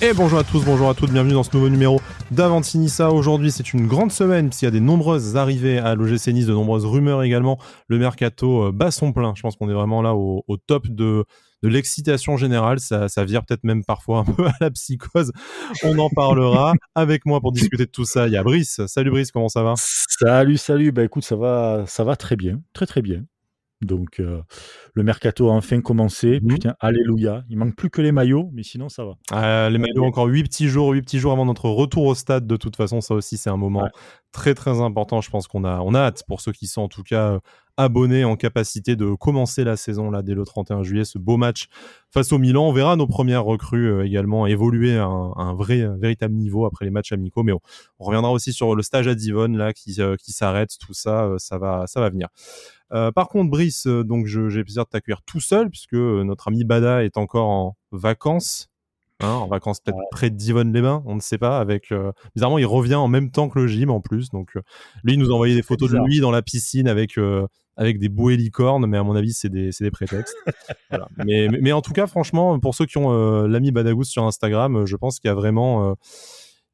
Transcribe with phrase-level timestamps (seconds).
[0.00, 2.00] Et bonjour à tous, bonjour à toutes, bienvenue dans ce nouveau numéro
[2.30, 3.10] d'Avantinissa.
[3.10, 6.52] Aujourd'hui, c'est une grande semaine puisqu'il y a des nombreuses arrivées à l'OGC Nice, de
[6.52, 7.58] nombreuses rumeurs également.
[7.88, 9.32] Le mercato euh, bat son plein.
[9.34, 11.24] Je pense qu'on est vraiment là au, top de,
[11.62, 12.78] l'excitation générale.
[12.78, 15.32] Ça, ça vire peut-être même parfois un peu à la psychose.
[15.82, 16.74] On en parlera.
[16.94, 18.80] Avec moi pour discuter de tout ça, il y a Brice.
[18.86, 19.74] Salut Brice, comment ça va?
[19.76, 20.92] Salut, salut.
[20.92, 23.24] Bah écoute, ça va, ça va très bien, très très bien.
[23.80, 24.42] Donc euh,
[24.94, 26.40] le mercato a enfin commencé.
[26.40, 26.48] Mmh.
[26.48, 27.44] Putain, alléluia.
[27.48, 29.14] Il manque plus que les maillots, mais sinon ça va.
[29.30, 32.46] Ah, les maillots, encore 8 petits jours, 8 petits jours avant notre retour au stade.
[32.46, 33.88] De toute façon, ça aussi, c'est un moment
[34.32, 35.20] très très important.
[35.20, 37.40] Je pense qu'on a, on a hâte pour ceux qui sont en tout cas euh,
[37.76, 41.68] abonnés en capacité de commencer la saison là dès le 31 juillet, ce beau match
[42.10, 42.68] face au Milan.
[42.68, 46.90] On verra nos premières recrues euh, également évoluer à un, vrai, véritable niveau après les
[46.90, 47.44] matchs amicaux.
[47.44, 47.60] Mais on,
[48.00, 50.70] reviendra aussi sur le stage à Divonne là qui, qui s'arrête.
[50.80, 52.28] Tout ça, ça va, ça va venir.
[52.92, 56.24] Euh, par contre, Brice, euh, donc j'ai le plaisir de t'accueillir tout seul puisque euh,
[56.24, 58.68] notre ami Bada est encore en vacances.
[59.20, 61.58] Hein, en vacances peut-être près de Divonne-les-Bains, on ne sait pas.
[61.58, 61.92] Avec
[62.36, 64.30] bizarrement, il revient en même temps que le gym en plus.
[64.30, 64.54] Donc
[65.02, 67.18] lui, il nous a envoyé des photos de lui dans la piscine avec
[67.76, 70.36] avec des bouées licornes, mais à mon avis, c'est des, des prétextes.
[71.26, 74.94] mais, mais, en tout cas, franchement, pour ceux qui ont l'ami Badagous sur Instagram, je
[74.94, 75.96] pense qu'il y a vraiment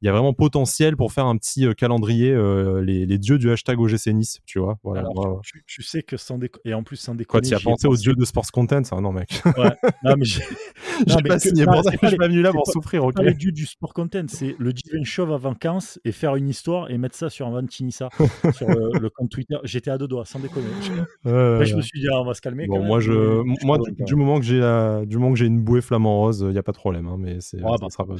[0.05, 3.39] il y a vraiment potentiel pour faire un petit euh, calendrier euh, les, les, dieux
[3.39, 4.77] du hashtag OGC Nice, tu vois.
[4.83, 4.99] Voilà.
[4.99, 7.41] Alors, tu, sais que sans déconner, et en plus sans déconner.
[7.41, 9.41] Quoi, tu as pensé aux dieux de sports content ça Non, mec.
[9.57, 9.71] Ouais.
[10.03, 10.43] Non, mais j'ai
[11.27, 13.15] pas signé pour ça, je suis pas venu là pour souffrir, ok.
[13.19, 16.91] le dieu du sport content, c'est le Divin Chauve à vacances et faire une histoire
[16.91, 18.09] et mettre ça sur un Tinissa
[18.53, 19.57] sur le, compte Twitter.
[19.63, 20.67] J'étais à deux doigts, sans déconner.
[21.25, 22.67] Après, je me suis dit, ah, on va se calmer.
[22.67, 24.59] Bon, moi, je, moi, du, moment que j'ai
[25.07, 27.17] du moment que j'ai une bouée flamant rose, il n'y a pas de problème, hein,
[27.17, 27.75] mais c'est, bah.
[27.89, 28.13] sera pas.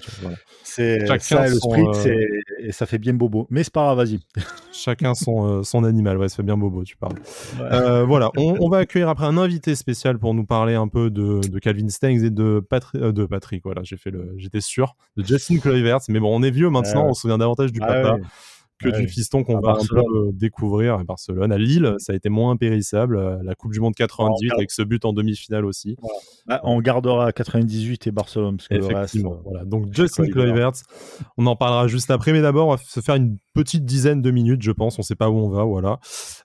[0.64, 1.06] C'est
[1.78, 3.48] euh, et ça fait bien bobo.
[3.50, 4.20] Mais c'est pas grave, vas-y.
[4.72, 7.16] Chacun son, euh, son animal, ouais, ça fait bien bobo, tu parles.
[7.60, 11.42] Euh, voilà, on, va accueillir après un invité spécial pour nous parler un peu de,
[11.48, 13.64] de Calvin Stengs et de, de Patrick.
[13.64, 16.00] Voilà, j'ai fait le, j'étais sûr, de Justin Kluivert.
[16.10, 18.18] Mais bon, on est vieux maintenant, on se souvient davantage du ah papa
[18.80, 21.52] que du fiston qu'on va un peu euh, découvrir à Barcelone.
[21.52, 23.18] À Lille, ça a été moins impérissable.
[23.18, 25.96] Euh, la Coupe du Monde 98 avec ce but en demi-finale aussi.
[26.46, 28.58] Bah, on gardera 98 et Barcelone.
[28.58, 29.42] Parce que Effectivement.
[29.44, 29.66] voilà.
[29.66, 30.74] Donc Justin Kluivert,
[31.38, 32.34] on en parlera juste après.
[32.34, 35.00] Mais d'abord, on va se faire une petite dizaine de minutes, je pense.
[35.00, 36.00] On ne sait pas où on va, voilà.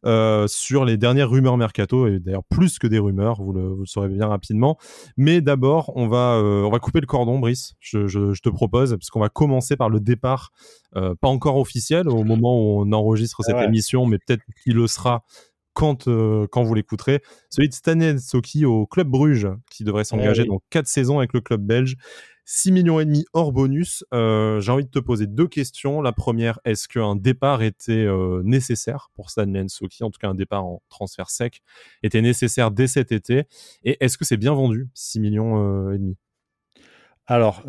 [0.07, 3.81] Euh, sur les dernières rumeurs mercato et d'ailleurs plus que des rumeurs, vous le, vous
[3.81, 4.79] le saurez bien rapidement.
[5.19, 7.75] Mais d'abord, on va on va couper le cordon, Brice.
[7.81, 10.53] Je, je, je te propose parce qu'on va commencer par le départ
[10.97, 14.87] euh, pas encore officiel au moment où on enregistre cette émission, mais peut-être qu'il le
[14.87, 15.25] sera
[15.73, 17.23] quand, euh, quand vous l'écouterez.
[17.49, 21.41] Celui de Stanley Soki au Club Bruges, qui devrait s'engager dans 4 saisons avec le
[21.41, 21.97] club belge.
[22.53, 24.05] 6 millions et demi hors bonus.
[24.13, 26.03] Euh, j'ai envie de te poser deux questions.
[26.03, 28.09] La première, est-ce qu'un départ était
[28.43, 31.63] nécessaire pour Stanley Soki En tout cas, un départ en transfert sec
[32.03, 33.45] était nécessaire dès cet été.
[33.85, 36.17] Et est-ce que c'est bien vendu, 6 millions et demi?
[37.27, 37.63] Alors,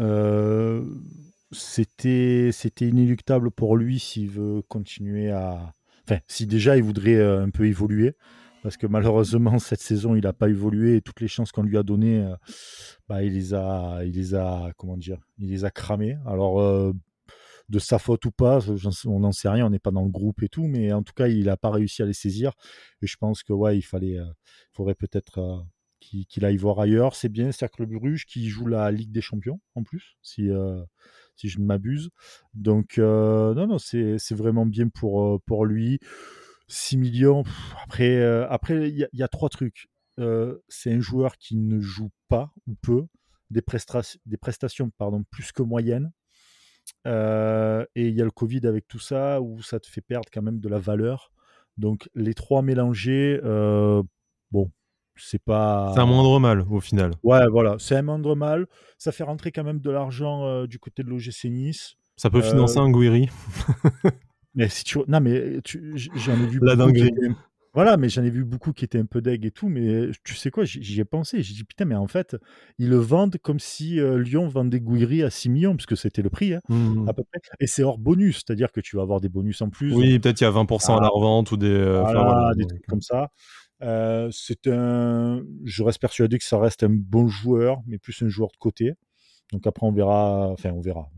[1.52, 5.74] c'était c'était inéluctable pour lui s'il veut continuer à
[6.08, 8.16] enfin si déjà il voudrait euh, un peu évoluer
[8.62, 11.78] parce que malheureusement cette saison il n'a pas évolué et toutes les chances qu'on lui
[11.78, 12.36] a données euh,
[13.08, 16.94] bah, il les a il les a comment dire il les a cramées alors euh,
[17.70, 18.60] de sa faute ou pas
[19.06, 21.14] on n'en sait rien on n'est pas dans le groupe et tout mais en tout
[21.14, 22.54] cas il n'a pas réussi à les saisir
[23.02, 24.20] et je pense que ouais il fallait
[24.74, 25.66] faudrait peut-être
[26.00, 29.84] qu'il aille voir ailleurs c'est bien Cercle Bruges qui joue la Ligue des Champions en
[29.84, 30.50] plus si
[31.42, 32.10] si je ne m'abuse.
[32.54, 36.00] Donc, euh, non, non, c'est vraiment bien pour, euh, pour lui.
[36.72, 37.44] 6 millions.
[37.84, 39.88] après, euh, après il y, a trois trucs.
[40.68, 43.06] c'est un joueur qui ne joue pas ou peu,
[43.50, 43.64] des,
[44.26, 46.12] des prestations pardon, plus que moyennes.
[47.06, 50.42] et il y a le Covid avec tout ça, où ça te fait perdre quand
[50.42, 51.32] même de la valeur.
[51.78, 53.40] Donc, les trois mélangés,
[54.52, 54.72] bon,
[55.16, 55.92] c'est pas.
[55.94, 57.12] C'est un moindre mal au final.
[57.24, 58.68] Ouais, voilà, c'est un moindre mal.
[58.98, 61.96] Ça fait rentrer quand même de l'argent euh, du côté de l'OGC Nice.
[62.18, 63.30] Ça peut financer euh, un Guiri.
[64.56, 65.60] Mais si tu non mais
[65.96, 66.60] j'en ai vu.
[66.62, 67.12] La dinguerie.
[67.74, 70.36] Voilà, mais j'en ai vu beaucoup qui étaient un peu deg et tout, mais tu
[70.36, 71.42] sais quoi, j'y ai pensé.
[71.42, 72.36] J'ai dit putain, mais en fait,
[72.78, 76.30] ils le vendent comme si euh, Lyon vendait Guiri à 6 millions, puisque c'était le
[76.30, 77.40] prix, hein, mmh à peu près.
[77.62, 79.94] Et c'est hors bonus, c'est-à-dire que tu vas avoir des bonus en plus.
[79.94, 81.82] Oui, peut-être il y a 20% à la revente ou des.
[81.82, 83.30] voilà, des trucs comme ça.
[83.84, 88.28] Euh, c'est un, je reste persuadé que ça reste un bon joueur, mais plus un
[88.28, 88.94] joueur de côté.
[89.52, 90.50] Donc après, on verra.
[90.52, 91.10] Enfin, on verra.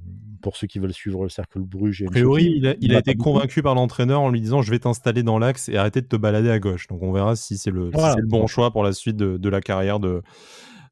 [0.42, 2.04] Pour ceux qui veulent suivre le cercle Bruges.
[2.06, 5.40] a priori, il a, été convaincu par l'entraîneur en lui disant Je vais t'installer dans
[5.40, 6.88] l'axe et arrêter de te balader à gauche.
[6.88, 9.62] Donc on verra si c'est le, le, bon choix pour la suite de, de la
[9.62, 10.22] carrière de,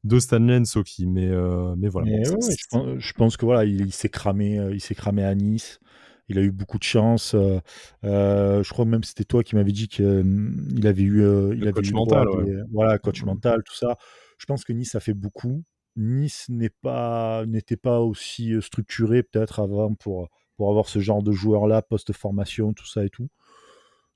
[0.04, 1.06] de Stanley Nsoki.
[1.06, 2.10] Mais, euh, mais voilà.
[2.22, 5.80] je, pense, que voilà, il, s'est cramé, euh, il s'est cramé à Nice
[6.28, 7.34] il a eu beaucoup de chance.
[7.34, 7.60] Euh,
[8.04, 11.20] euh, je crois même que c'était toi qui m'avais dit qu'il avait eu,
[11.54, 12.26] il avait coach mental,
[12.72, 13.98] voilà, coach mental, tout ça.
[14.38, 15.62] Je pense que Nice a fait beaucoup
[15.96, 21.82] Nice n'était pas aussi structuré peut-être avant pour pour avoir ce genre de joueur là
[21.82, 23.28] post formation tout ça et tout.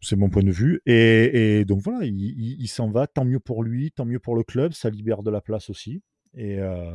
[0.00, 3.92] C'est mon point de vue et, donc voilà il s'en va tant mieux pour lui
[3.92, 6.02] tant mieux pour le club ça libère de la place aussi
[6.36, 6.92] et, euh,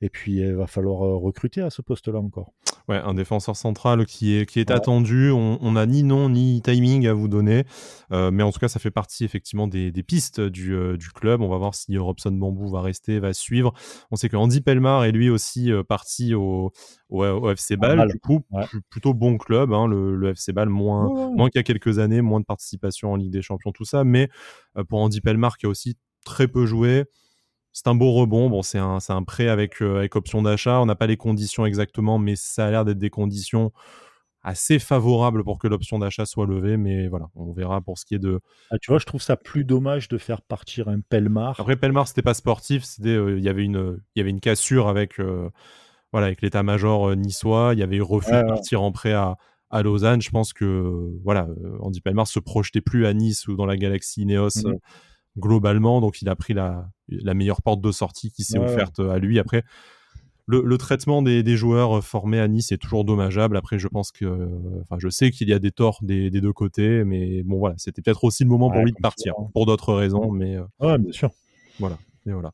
[0.00, 2.52] et puis, il va falloir euh, recruter à ce poste-là encore.
[2.88, 5.30] Ouais, un défenseur central qui est, qui est attendu.
[5.30, 7.64] On n'a ni nom ni timing à vous donner.
[8.12, 11.40] Euh, mais en tout cas, ça fait partie effectivement des, des pistes du, du, club.
[11.40, 13.72] On va voir si Robson Bambou va rester, va suivre.
[14.10, 16.72] On sait que Andy Pelmar est lui aussi parti au,
[17.08, 18.06] au, FC Ball.
[18.06, 18.42] Du coup,
[18.90, 19.72] plutôt bon club.
[19.72, 23.12] Hein, le, le, FC Ball, moins, moins qu'il y a quelques années, moins de participation
[23.12, 24.04] en Ligue des Champions, tout ça.
[24.04, 24.28] Mais
[24.90, 25.96] pour Andy Pelmar, qui a aussi
[26.26, 27.06] très peu joué,
[27.74, 28.48] c'est un beau rebond.
[28.48, 30.80] Bon, c'est un, un, prêt avec, euh, avec option d'achat.
[30.80, 33.72] On n'a pas les conditions exactement, mais ça a l'air d'être des conditions
[34.42, 36.76] assez favorables pour que l'option d'achat soit levée.
[36.76, 38.38] Mais voilà, on verra pour ce qui est de.
[38.70, 41.58] Ah, tu vois, je trouve ça plus dommage de faire partir un Pelmar.
[41.58, 42.84] Après, Pelmar, c'était pas sportif.
[43.04, 45.50] Euh, il y avait une, y avait une cassure avec, euh,
[46.12, 47.70] voilà, avec l'état-major niçois.
[47.72, 49.36] Il y avait eu refus de partir en prêt à,
[49.70, 50.22] à Lausanne.
[50.22, 51.48] Je pense que, voilà,
[51.80, 54.62] Andy Pelmar se projetait plus à Nice ou dans la galaxie Ineos.
[54.62, 54.74] Mmh
[55.38, 56.00] globalement.
[56.00, 59.38] Donc, il a pris la, la meilleure porte de sortie qui s'est offerte à lui.
[59.38, 59.64] Après,
[60.46, 63.56] le, traitement des, joueurs formés à Nice est toujours dommageable.
[63.56, 64.48] Après, je pense que,
[64.82, 68.02] enfin, je sais qu'il y a des torts des, deux côtés, mais bon, voilà, c'était
[68.02, 70.56] peut-être aussi le moment pour lui de partir, pour d'autres raisons, mais.
[70.56, 71.30] Euh, ouais, bien sûr.
[71.78, 71.98] Voilà.
[72.26, 72.52] Et voilà.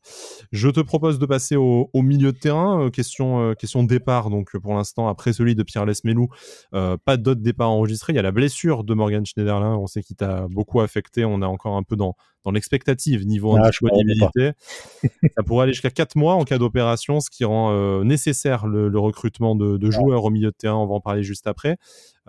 [0.51, 2.85] Je te propose de passer au, milieu de terrain.
[2.85, 4.29] Euh, question, euh, question départ.
[4.29, 6.27] Donc, pour l'instant, après celui de Pierre Lesmelou,
[6.71, 8.13] pas d'autres départs enregistrés.
[8.13, 9.77] Il y a la blessure de Morgan Schneiderlin.
[9.77, 11.23] On sait qu'il t'a beaucoup affecté.
[11.23, 14.51] On est encore un peu dans, dans l'expectative niveau ah, indisponibilité.
[15.35, 18.87] ça pourrait aller jusqu'à 4 mois en cas d'opération, ce qui rend euh, nécessaire le,
[18.99, 20.77] recrutement de, joueurs au milieu de terrain.
[20.77, 21.77] On va en parler juste après.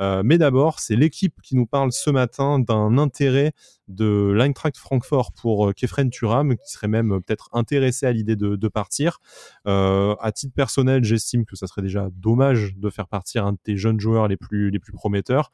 [0.01, 3.53] Euh, mais d'abord, c'est l'équipe qui nous parle ce matin d'un intérêt
[3.89, 8.69] de l'Eintracht Francfort pour euh, Kefren Turam, qui serait même peut-être intéressé à l'idée de,
[8.69, 9.19] partir.
[9.67, 13.77] à titre personnel, j'estime que ça serait déjà dommage de faire partir un de tes
[13.77, 15.53] jeunes joueurs les plus, les plus prometteurs.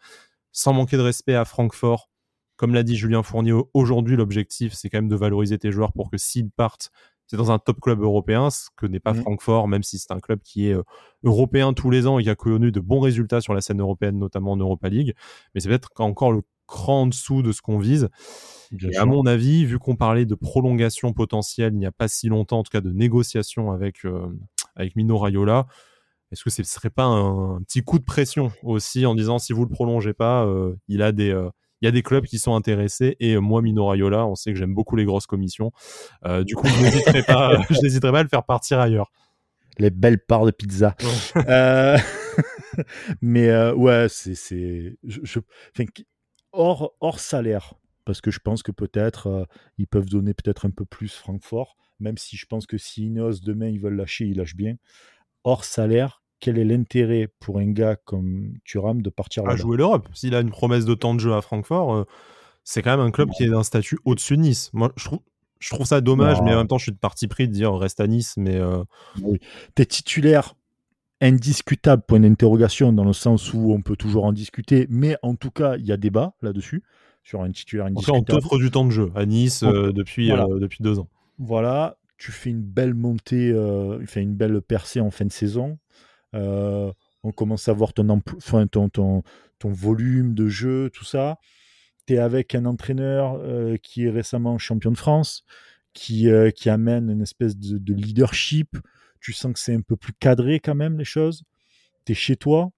[0.52, 2.08] Sans manquer de respect à Francfort,
[2.58, 6.10] comme l'a dit Julien Fournier, aujourd'hui, l'objectif, c'est quand même de valoriser tes joueurs pour
[6.10, 6.90] que s'ils partent,
[7.28, 9.22] c'est dans un top club européen, ce que n'est pas mmh.
[9.22, 10.82] Francfort, même si c'est un club qui est euh,
[11.22, 14.18] européen tous les ans et qui a connu de bons résultats sur la scène européenne,
[14.18, 15.14] notamment en Europa League.
[15.54, 18.08] Mais c'est peut-être encore le cran en dessous de ce qu'on vise.
[18.72, 22.28] et à mon avis, vu qu'on parlait de prolongation potentielle il n'y a pas si
[22.28, 24.26] longtemps, en tout cas de négociation avec, euh,
[24.74, 25.68] avec Mino Raiola,
[26.32, 29.64] est-ce que ce serait pas un, petit coup de pression aussi en disant si vous
[29.64, 31.30] le prolongez pas, euh, il a des
[31.80, 34.52] il y a des clubs qui sont intéressés et euh, moi Mino Raiola, on sait
[34.52, 35.72] que j'aime beaucoup les grosses commissions.
[36.24, 37.50] Euh, du coup, je n'hésiterai pas,
[38.12, 39.10] pas à le faire partir ailleurs.
[39.78, 40.96] Les belles parts de pizza.
[41.36, 41.96] Euh,
[43.22, 45.40] mais ouais, c'est je,
[46.52, 49.46] hors hors salaire parce que je pense que peut-être
[49.76, 53.40] ils peuvent donner peut-être un peu plus Francfort, même si je pense que si Ineos
[53.44, 54.74] demain ils veulent lâcher, ils lâchent bien.
[55.44, 59.76] Hors salaire, quel est l'intérêt pour un gars comme Thuram de partir là À jouer
[59.76, 60.08] l'Europe.
[60.14, 62.04] S'il a une promesse de temps de jeu à Francfort, euh,
[62.64, 64.70] c'est quand même un club qui est d'un statut au-dessus de Nice.
[64.72, 65.20] Moi, je trouve,
[65.58, 67.74] je trouve ça dommage, mais en même temps, je suis de parti pris de dire
[67.74, 68.34] reste à Nice.
[68.36, 68.84] Mais euh...
[69.22, 69.38] oui.
[69.74, 70.54] T'es titulaire
[71.20, 75.50] indiscutable, point d'interrogation, dans le sens où on peut toujours en discuter, mais en tout
[75.50, 76.84] cas, il y a débat là-dessus,
[77.24, 78.18] sur un titulaire indiscutable.
[78.18, 81.08] on t'offre du temps de jeu à Nice euh, depuis, depuis deux ans.
[81.38, 85.78] Voilà, tu fais une belle montée, euh, une belle percée en fin de saison.
[86.34, 86.92] Euh,
[87.22, 89.22] on commence à voir ton, ton, ton,
[89.58, 91.38] ton, volume de jeu, tout ça.
[92.06, 95.44] Tu es avec un entraîneur euh, qui est récemment champion de France,
[95.92, 98.76] qui, euh, qui amène une espèce de, leadership.
[99.20, 101.42] Tu sens que c'est un peu plus cadré quand même les choses.
[102.04, 102.70] Tu es chez toi.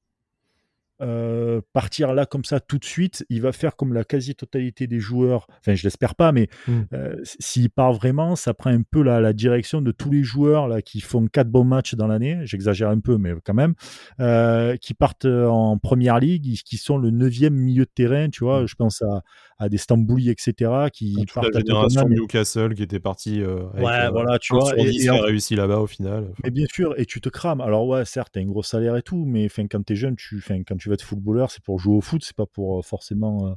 [1.00, 5.00] Euh, partir là comme ça tout de suite, il va faire comme la quasi-totalité des
[5.00, 5.46] joueurs.
[5.60, 6.80] Enfin, je l'espère pas, mais mm.
[6.92, 10.68] euh, s'il part vraiment, ça prend un peu la, la, direction de tous les joueurs
[10.68, 12.38] là qui font quatre bons matchs dans l'année.
[12.44, 13.74] J'exagère un peu, mais quand même,
[14.20, 18.28] euh, qui partent en première ligue, qui sont le neuvième milieu de terrain.
[18.28, 18.66] Tu vois, mm.
[18.68, 19.22] je pense à,
[19.60, 20.88] à des Stambouli, etc.
[20.92, 23.44] Qui toute partent la génération Newcastle qui était parti.
[23.44, 26.32] ouais, voilà, tu vois, et, a réussi là-bas au final.
[26.42, 27.60] Mais bien sûr, et tu te crames.
[27.60, 30.40] Alors ouais, certes, t'as un gros salaire et tout, mais fin, quand t'es jeune, tu,
[30.40, 33.48] fin, quand tu être footballeur, c'est pour jouer au foot, c'est pas pour euh, forcément.
[33.48, 33.54] Euh,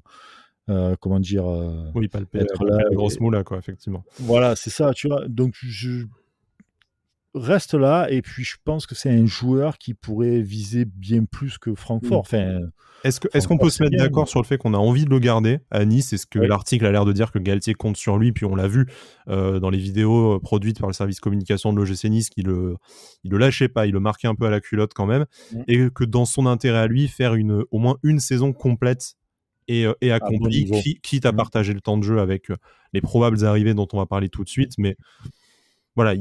[0.69, 1.45] euh, comment dire
[1.93, 4.05] Oui, pas le grosse moula, quoi, effectivement.
[4.19, 5.27] Voilà, c'est ça, tu vois.
[5.27, 6.05] Donc, je
[7.35, 11.57] reste là, et puis je pense que c'est un joueur qui pourrait viser bien plus
[11.57, 12.19] que Francfort.
[12.19, 12.25] Mm.
[12.25, 12.59] Enfin,
[13.03, 15.09] est-ce qu'on est qu'on peut se mettre d'accord sur le fait qu'on a envie de
[15.09, 16.09] le garder à Nice?
[16.09, 18.55] C'est ce que l'article a l'air de dire que Galtier compte sur lui, puis on
[18.55, 18.87] l'a vu
[19.27, 22.75] dans les vidéos produites par le service communication de l'OGC Nice qu'il le,
[23.23, 25.61] il le lâchait pas, il le marquait un peu à la culotte quand même, mm.
[25.67, 29.15] et que dans son intérêt à lui, faire une, au moins une saison complète
[29.67, 30.69] et, et accomplie,
[31.01, 31.35] quitte à mm.
[31.35, 32.47] partager le temps de jeu avec
[32.93, 34.95] les probables arrivées dont on va parler tout de suite, mais
[35.95, 36.13] voilà,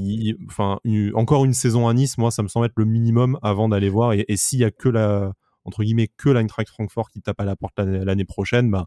[0.46, 0.78] enfin,
[1.14, 4.12] encore une saison à Nice, moi, ça me semble être le minimum avant d'aller voir.
[4.12, 5.32] Et, s'il y a que la,
[5.64, 8.86] entre guillemets, que l'Eintracht Francfort qui tape à la porte l'année prochaine, bah,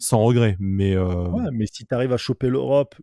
[0.00, 0.56] sans regret.
[0.58, 2.94] Mais, euh, mais si tu arrives à choper l'Europe,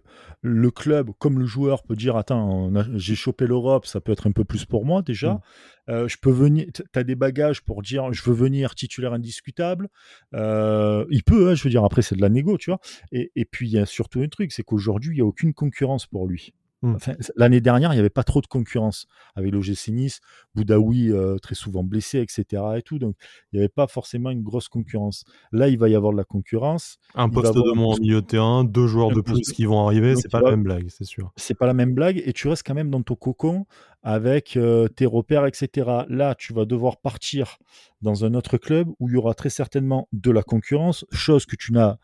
[0.42, 4.32] le club, comme le joueur, peut dire Attends, j'ai chopé l'Europe, ça peut être un
[4.32, 5.34] peu plus pour moi déjà.
[5.34, 5.42] Mm.
[5.90, 9.90] Euh, je peux venir, tu as des bagages pour dire Je veux venir titulaire indiscutable.
[10.34, 12.80] Euh, il peut, hein, je veux dire, après, c'est de la négo, tu vois.
[13.12, 15.54] Et, et puis, il y a surtout un truc c'est qu'aujourd'hui, il n'y a aucune
[15.54, 16.54] concurrence pour lui.
[16.84, 16.96] Mmh.
[17.36, 20.20] L'année dernière, il n'y avait pas trop de concurrence avec l'OGC Nice,
[20.54, 22.64] Boudaoui euh, très souvent blessé, etc.
[22.78, 23.16] Et tout, donc
[23.52, 25.26] il n'y avait pas forcément une grosse concurrence.
[25.52, 27.00] Là, il va y avoir de la concurrence.
[27.16, 30.16] Un poste de moins au milieu de terrain, deux joueurs de plus qui vont arriver,
[30.16, 31.32] c'est pas la même blague, c'est sûr.
[31.36, 33.66] C'est pas la même blague, et tu restes quand même dans ton cocon
[34.04, 35.90] avec euh, tes repères, etc.
[36.10, 37.58] Là, tu vas devoir partir
[38.02, 41.56] dans un autre club où il y aura très certainement de la concurrence, chose que
[41.56, 41.98] tu n'as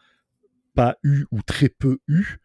[0.73, 2.39] pas eu ou très peu eu.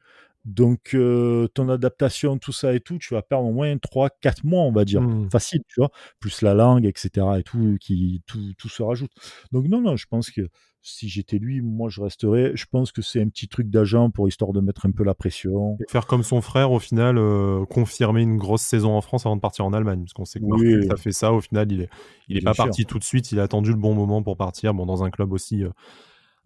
[0.49, 4.63] Donc, euh, ton adaptation, tout ça et tout, tu vas perdre au moins 3-4 mois,
[4.63, 5.03] on va dire.
[5.03, 5.29] Mmh.
[5.31, 5.91] Facile, tu vois.
[6.21, 7.27] Plus la langue, etc.
[7.39, 9.11] et tout, qui, tout, tout, se rajoute.
[9.53, 10.49] Donc, non, non, je pense que
[10.81, 12.53] si j'étais lui, moi, je resterais.
[12.55, 15.13] Je pense que c'est un petit truc d'agent pour histoire de mettre un peu la
[15.13, 15.77] pression.
[15.81, 19.37] Et faire comme son frère, au final, euh, confirmer une grosse saison en France avant
[19.37, 20.01] de partir en Allemagne.
[20.01, 21.31] Parce qu'on sait que oui, ça fait ça.
[21.35, 21.91] Au final, il est,
[22.29, 23.33] il est pas parti tout de suite.
[23.33, 24.73] Il a attendu le bon moment pour partir.
[24.73, 25.63] Bon, dans un club aussi.
[25.63, 25.69] Euh,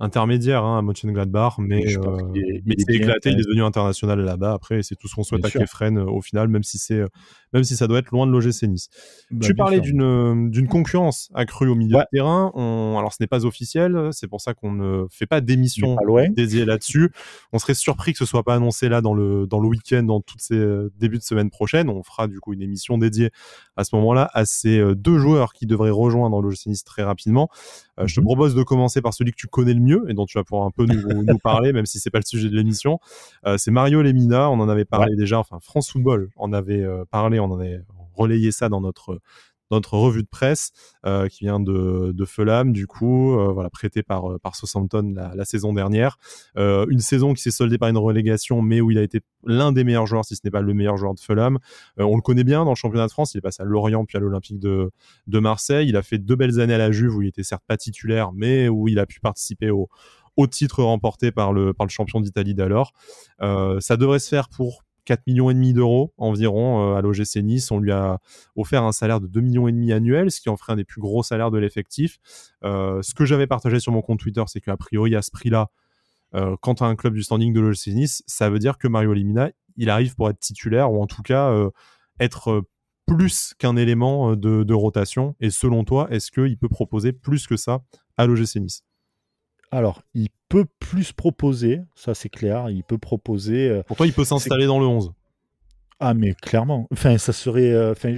[0.03, 2.17] intermédiaire hein, à Mönchengladbach, mais, euh,
[2.67, 4.53] mais il s'est éclaté, il est devenu international là-bas.
[4.53, 7.09] Après, c'est tout ce qu'on souhaite à Kefren euh, au final, même si c'est, euh,
[7.53, 8.89] même si ça doit être loin de l'OGC Nice.
[9.31, 12.53] Bah, tu parlais d'une d'une concurrence accrue au milieu de terrain.
[12.55, 15.97] On, alors, ce n'est pas officiel, c'est pour ça qu'on ne fait pas d'émission
[16.31, 17.11] dédiée là-dessus.
[17.53, 20.21] On serait surpris que ce soit pas annoncé là dans le dans le week-end, dans
[20.21, 20.61] toutes ces
[20.99, 21.89] débuts de semaine prochaine.
[21.89, 23.31] On fera du coup une émission dédiée
[23.77, 27.49] à ce moment-là à ces deux joueurs qui devraient rejoindre l'OGC Nice très rapidement.
[28.05, 28.27] Je te mhm.
[28.27, 30.67] propose de commencer par celui que tu connais le mieux et dont tu vas pouvoir
[30.67, 32.99] un peu nous, nous parler, même si c'est pas le sujet de l'émission.
[33.47, 34.51] Euh, c'est Mario Lemina.
[34.51, 35.39] On en avait parlé déjà.
[35.39, 37.39] Enfin, France Football en avait euh, parlé.
[37.43, 37.83] On en avait
[38.15, 39.21] relayé ça dans notre
[39.73, 40.71] notre revue de presse
[41.07, 45.13] euh, qui vient de, de Fulham, du coup, euh, voilà, prêté par, euh, par Southampton
[45.15, 46.19] la, la saison dernière.
[46.57, 49.83] une saison qui s'est soldée par une relégation, mais où il a été l'un des
[49.83, 51.59] meilleurs joueurs, si ce n'est pas le meilleur joueur de Fulham.
[51.97, 54.19] on le connaît bien dans le championnat de France, il est passé à Lorient puis
[54.19, 54.91] à l'Olympique de,
[55.27, 55.89] de Marseille.
[55.89, 58.33] Il a fait deux belles années à la Juve où il était certes pas titulaire,
[58.33, 59.89] mais où il a pu participer au,
[60.37, 62.93] au titre remporté par le, par le champion d'Italie d'alors.
[63.41, 67.71] ça devrait se faire pour 4 millions et demi d'euros environ euh, à l'OGC Nice.
[67.71, 68.19] On lui a
[68.57, 70.85] offert un salaire de 2 millions et demi annuel, ce qui en ferait un des
[70.85, 72.19] plus gros salaires de l'effectif.
[72.65, 75.71] Euh, ce que j'avais partagé sur mon compte Twitter, c'est qu'a priori, à ce prix-là,
[76.35, 79.51] euh, as un club du standing de l'OGC Nice, ça veut dire que Mario Limina,
[79.77, 81.55] il arrive pour être titulaire ou en tout cas
[82.21, 82.63] être
[83.07, 85.35] plus qu'un élément de, de, rotation.
[85.41, 87.83] Et selon toi, est-ce qu'il peut proposer plus que ça
[88.17, 88.83] à l'OGC Nice?
[89.73, 93.71] Alors, il peut plus proposer, ça c'est clair, il peut proposer.
[93.71, 95.13] Euh, Pour toi, il peut s'installer dans le 11.
[95.99, 96.87] Ah, mais clairement.
[96.93, 97.73] Enfin, ça serait.
[97.73, 98.15] Euh, enfin,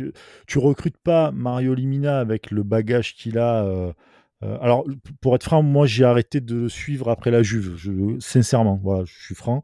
[0.49, 3.65] tu recrutes pas Mario Limina avec le bagage qu'il a.
[4.43, 4.85] Euh, alors,
[5.21, 7.75] pour être franc, moi, j'ai arrêté de suivre après la Juve.
[7.77, 9.63] Je, sincèrement, voilà, je suis franc.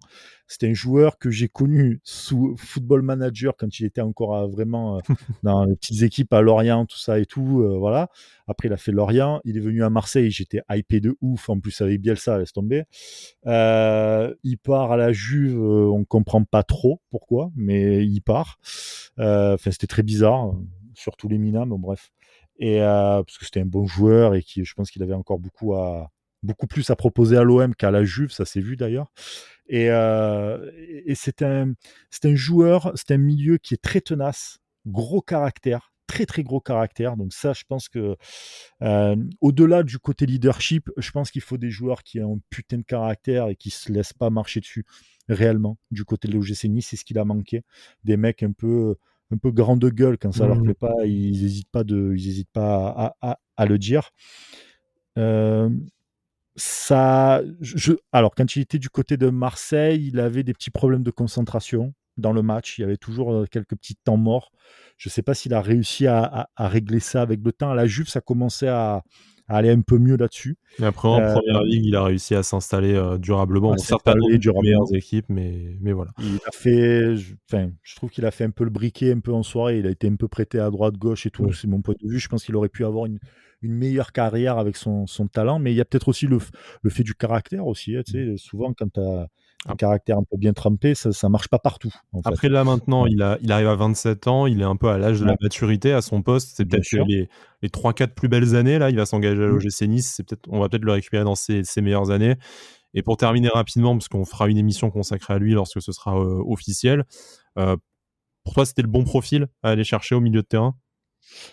[0.50, 5.00] C'était un joueur que j'ai connu sous Football Manager quand il était encore vraiment euh,
[5.44, 7.60] dans les petites équipes à Lorient, tout ça et tout.
[7.60, 8.08] Euh, voilà.
[8.48, 9.40] Après, il a fait Lorient.
[9.44, 10.28] Il est venu à Marseille.
[10.32, 11.48] J'étais hypé de ouf.
[11.48, 12.82] En plus, avec Bielsa, laisse tomber.
[13.46, 15.56] Euh, il part à la Juve.
[15.56, 18.58] on comprend pas trop pourquoi, mais il part.
[19.18, 20.52] Enfin, c'était très bizarre,
[20.94, 22.10] surtout les Minas, mais bref.
[22.60, 25.74] Et parce que c'était un bon joueur et qui, je pense qu'il avait encore beaucoup
[25.74, 26.10] à
[26.42, 29.12] beaucoup plus à proposer à l'OM qu'à la Juve, ça s'est vu d'ailleurs.
[29.68, 30.70] Et, euh,
[31.14, 31.74] c'est un,
[32.34, 37.16] joueur, c'est un milieu qui est très tenace, gros caractère, très très gros caractère.
[37.16, 38.16] Donc ça, je pense que
[38.82, 42.78] euh, au-delà du côté leadership, je pense qu'il faut des joueurs qui ont un putain
[42.78, 44.84] de caractère et qui se laissent pas marcher dessus
[45.28, 45.78] réellement.
[45.90, 47.62] Du côté de l'OGC Nice, c'est ce qu'il a manqué.
[48.02, 48.96] Des mecs un peu
[49.32, 50.64] un peu grand de gueule quand ça leur mmh.
[50.64, 54.10] plaît pas, ils n'hésitent pas de, ils hésitent pas à, à, le dire.
[55.18, 55.70] Euh,
[56.56, 61.02] ça, je, alors quand il était du côté de Marseille, il avait des petits problèmes
[61.02, 62.78] de concentration dans le match.
[62.78, 64.50] Il y avait toujours euh, quelques petits temps morts.
[64.96, 67.70] Je ne sais pas s'il a réussi à, régler ça avec le temps.
[67.70, 69.02] À la Juve, ça commençait à,
[69.57, 70.57] aller un peu mieux là-dessus.
[70.78, 73.76] Et après, en euh, première ligue, il a réussi à s'installer euh, durablement.
[73.76, 76.12] certainement des meilleures équipes, mais, mais voilà.
[76.19, 77.35] Il a fait, je,
[77.83, 79.78] je trouve qu'il a fait un peu le briquet un peu en soirée.
[79.78, 81.52] Il a été un peu prêté à droite, gauche et tout.
[81.52, 82.19] C'est mon point de vue.
[82.19, 83.19] Je pense qu'il aurait pu avoir une,
[83.62, 86.38] une meilleure carrière avec son, son talent, mais il y a peut-être aussi le,
[86.83, 87.97] le, fait du caractère aussi.
[87.97, 88.37] Hein, mmh.
[88.37, 89.28] souvent, quand tu as
[89.66, 89.76] un ah.
[89.76, 91.92] caractère un peu bien trempé, ça, ça marche pas partout.
[92.24, 94.96] Après là maintenant, il, a, il arrive à 27 ans, il est un peu à
[94.96, 96.52] l'âge de la maturité à son poste.
[96.56, 97.28] C'est peut-être les,
[97.60, 98.78] les 3-4 plus belles années.
[98.78, 99.50] Là, il va s'engager à mmh.
[99.50, 100.14] l'OGC Nice.
[100.16, 102.36] C'est peut-être, on va peut-être le récupérer dans ses, ses, meilleures années.
[102.94, 106.18] Et pour terminer rapidement, parce qu'on fera une émission consacrée à lui lorsque ce sera
[106.18, 107.04] euh, officiel,
[107.58, 107.76] euh,
[108.44, 110.74] pour toi, c'était le bon profil à aller chercher au milieu de terrain?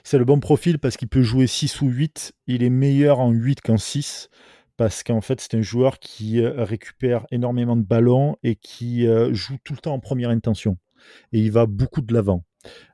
[0.03, 2.33] C'est le bon profil parce qu'il peut jouer 6 ou 8.
[2.47, 4.29] Il est meilleur en 8 qu'en 6
[4.77, 9.33] parce qu'en fait, c'est un joueur qui euh, récupère énormément de ballons et qui euh,
[9.33, 10.77] joue tout le temps en première intention.
[11.33, 12.45] Et il va beaucoup de l'avant.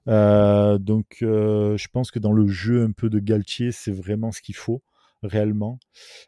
[0.08, 4.42] Euh, donc, je pense que dans le jeu un peu de Galtier, c'est vraiment ce
[4.42, 4.82] qu'il faut
[5.24, 5.80] réellement.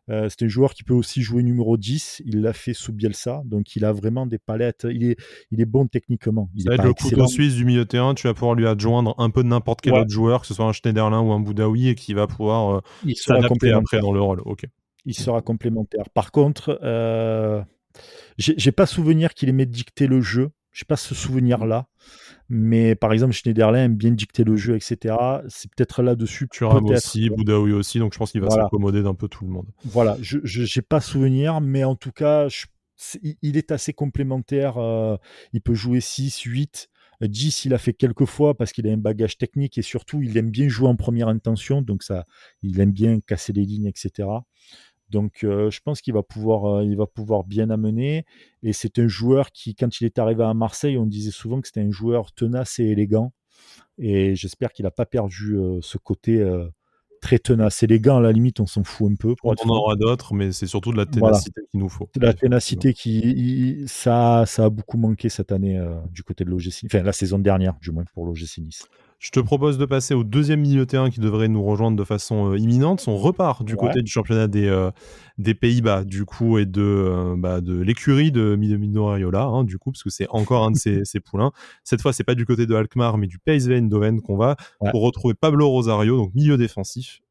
[0.08, 2.24] c'est un joueur qui peut aussi jouer numéro 10.
[2.26, 3.42] Il l'a fait sous Bielsa.
[3.46, 4.88] Donc, il a vraiment des palettes.
[4.90, 5.18] Il est,
[5.52, 6.50] il est bon techniquement.
[6.56, 8.16] Il Ça va être le couteau suisse du milieu de terrain.
[8.16, 10.66] Tu vas pouvoir lui adjoindre un peu de n'importe quel autre joueur, que ce soit
[10.66, 12.82] un Schneiderlin ou un Boudaoui, et qui va pouvoir
[13.16, 14.42] s'adapter après dans le rôle.
[14.46, 14.66] Ok
[15.06, 16.10] il sera complémentaire.
[16.10, 17.62] Par contre, euh,
[18.38, 20.52] j'ai pas souvenir qu'il aimait dicter le jeu.
[20.72, 21.88] J'ai pas ce souvenir-là.
[22.50, 25.16] Mais par exemple, Schneiderlin aime bien dicter le jeu, etc.
[25.48, 26.48] C'est peut-être là-dessus.
[26.50, 27.98] Thuram aussi, Boudaoui aussi.
[28.00, 29.68] Donc je pense qu'il va s'accommoder d'un peu tout le monde.
[29.86, 32.48] Voilà, je n'ai pas souvenir, mais en tout cas,
[33.42, 34.78] il est assez complémentaire.
[34.78, 35.18] Euh,
[35.54, 36.90] il peut jouer 6, 8.
[37.22, 40.38] 10, il a fait quelques fois parce qu'il a un bagage technique et surtout, il
[40.38, 41.82] aime bien jouer en première intention.
[41.82, 42.26] Donc, ça,
[42.62, 44.28] il aime bien casser les lignes, etc.
[45.10, 48.26] Donc, euh, je pense qu'il va pouvoir, euh, il va pouvoir bien amener.
[48.64, 51.68] Et c'est un joueur qui, quand il est arrivé à Marseille, on disait souvent que
[51.68, 53.32] c'était un joueur tenace et élégant.
[53.98, 56.44] Et j'espère qu'il n'a pas perdu euh, ce côté
[57.22, 57.84] très tenace.
[57.84, 59.36] Élégant, à la limite, on s'en fout un peu.
[59.44, 62.10] on en aura d'autres, mais c'est surtout de la ténacité qu'il nous faut.
[62.16, 65.80] De la ténacité qui, ça, ça a beaucoup manqué cette année
[66.12, 68.86] du côté de l'OGC, enfin la saison dernière, du moins pour l'OGC Nice.
[69.26, 72.52] Je te propose de passer au deuxième milieu terrain qui devrait nous rejoindre de façon
[72.52, 73.06] euh, imminente.
[73.08, 74.92] On repart du côté du championnat des, euh,
[75.40, 79.80] des Pays-Bas, du coup, et de, euh, bah, de l'écurie de Mino Raiola, hein, du
[79.80, 81.52] coup, parce que c'est encore un de ses, poulains.
[81.84, 84.58] Cette fois, c'est pas du côté de Alkmaar, mais du PSV Eindhoven qu'on va
[84.92, 87.22] pour retrouver Pablo Rosario, donc milieu défensif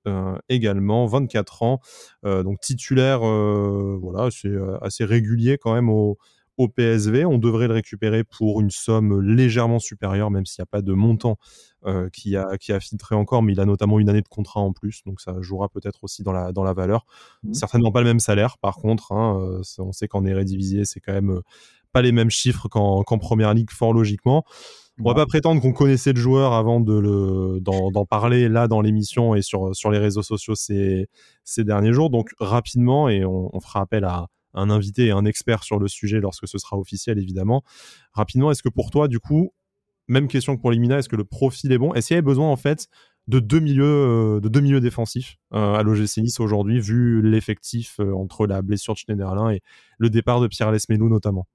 [0.48, 1.80] également, 24 ans,
[2.24, 6.18] donc titulaire, voilà, c'est assez régulier quand même au,
[6.56, 7.24] au PSV.
[7.24, 10.92] On devrait le récupérer pour une somme légèrement supérieure, même s'il n'y a pas de
[10.92, 11.38] montant
[11.86, 14.60] euh, qui, a, qui a filtré encore, mais il a notamment une année de contrat
[14.60, 17.04] en plus, donc ça jouera peut-être aussi dans la, dans la valeur.
[17.42, 17.54] Mmh.
[17.54, 19.12] Certainement pas le même salaire, par contre.
[19.12, 21.42] Hein, euh, on sait qu'en Eredivisie, c'est quand même euh,
[21.92, 24.44] pas les mêmes chiffres qu'en Première Ligue, fort logiquement.
[25.00, 28.80] On va pas prétendre qu'on connaissait le joueur avant de le d'en parler là dans
[28.80, 31.08] l'émission et sur sur les réseaux sociaux ces
[31.42, 32.10] ces derniers jours.
[32.10, 35.88] Donc rapidement et on, on fera appel à un invité et un expert sur le
[35.88, 37.62] sujet lorsque ce sera officiel, évidemment.
[38.12, 39.52] Rapidement, est-ce que pour toi, du coup,
[40.08, 41.94] même question que pour Limina, est-ce que le profil est bon?
[41.94, 42.88] Est-ce qu'il y avait besoin, en fait,
[43.26, 48.60] de deux milieux, euh, défensifs euh, à l'OGC Nice aujourd'hui, vu l'effectif euh, entre la
[48.62, 49.62] blessure de Schneiderlin et
[49.98, 51.46] le départ de Pierre Lesmelou notamment?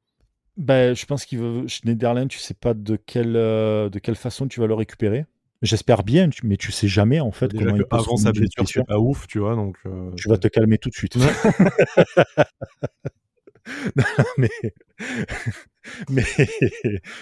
[0.57, 4.73] Ben, je pense qu'il veut Schneiderlin, tu sais pas de quelle façon tu vas le
[4.73, 5.25] récupérer.
[5.61, 8.97] J'espère bien, mais tu sais jamais en fait comment il avant sa blessure, c'est pas
[8.97, 9.55] ouf, tu vois.
[9.55, 11.17] Donc euh, tu vas te calmer tout de suite.
[13.95, 14.03] non,
[14.37, 14.49] mais
[16.09, 16.23] mais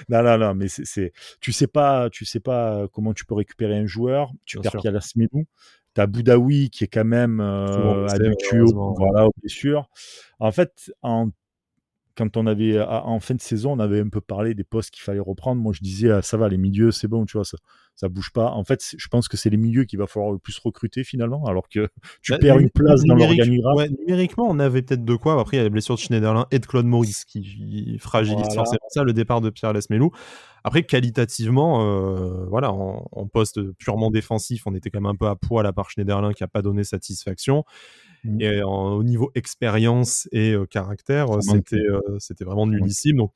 [0.10, 3.78] non non non mais c'est tu sais pas tu sais pas comment tu peux récupérer
[3.78, 5.46] un joueur tu perds Pierre Smedou
[5.96, 9.90] tu as Boudaoui qui est quand même euh, habitué voilà, aux blessures
[10.40, 11.30] en fait en
[12.18, 15.04] quand on avait en fin de saison, on avait un peu parlé des postes qu'il
[15.04, 15.62] fallait reprendre.
[15.62, 17.58] Moi, je disais ah, ça va, les milieux, c'est bon, tu vois, ça,
[17.96, 18.52] ça bouge pas.
[18.52, 21.46] En fait, je pense que c'est les milieux qu'il va falloir le plus recruter finalement,
[21.46, 21.90] alors que
[22.24, 23.90] tu bah, perds une place dans l'organigramme.
[24.00, 25.40] numériquement, on avait peut-être de quoi.
[25.40, 28.88] Après, il y a les blessures de Schneiderlin et de Claude Maurice qui fragilisent forcément
[28.90, 30.12] ça, le départ de Pierre Lesmelou.
[30.64, 35.36] Après, qualitativement, euh, voilà, en, poste purement défensif, on était quand même un peu à
[35.36, 37.64] poil à part Schneiderlin qui n'a pas donné satisfaction.
[38.24, 38.42] Mmh.
[38.42, 41.86] Et au niveau expérience et caractère, c'était
[42.20, 43.18] c'était vraiment nullissime.
[43.18, 43.32] Donc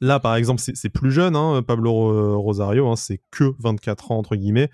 [0.00, 4.36] là, par exemple, c'est plus jeune, hein, Pablo Rosario, hein, c'est que 24 ans entre
[4.36, 4.68] guillemets,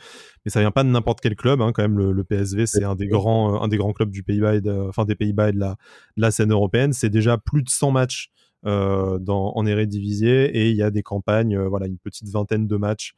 [0.44, 1.60] mais ça vient pas de n'importe quel club.
[1.60, 4.54] Hein, quand même, le, PSV, c'est un des grands, un des grands clubs du Pays-Bas,
[4.88, 5.76] enfin des Pays-Bas et de la,
[6.16, 6.92] de la scène européenne.
[6.92, 8.30] C'est déjà plus de 100 matchs
[8.66, 12.76] euh, dans, en Eredivisie et il y a des campagnes, voilà, une petite vingtaine de
[12.76, 13.14] matchs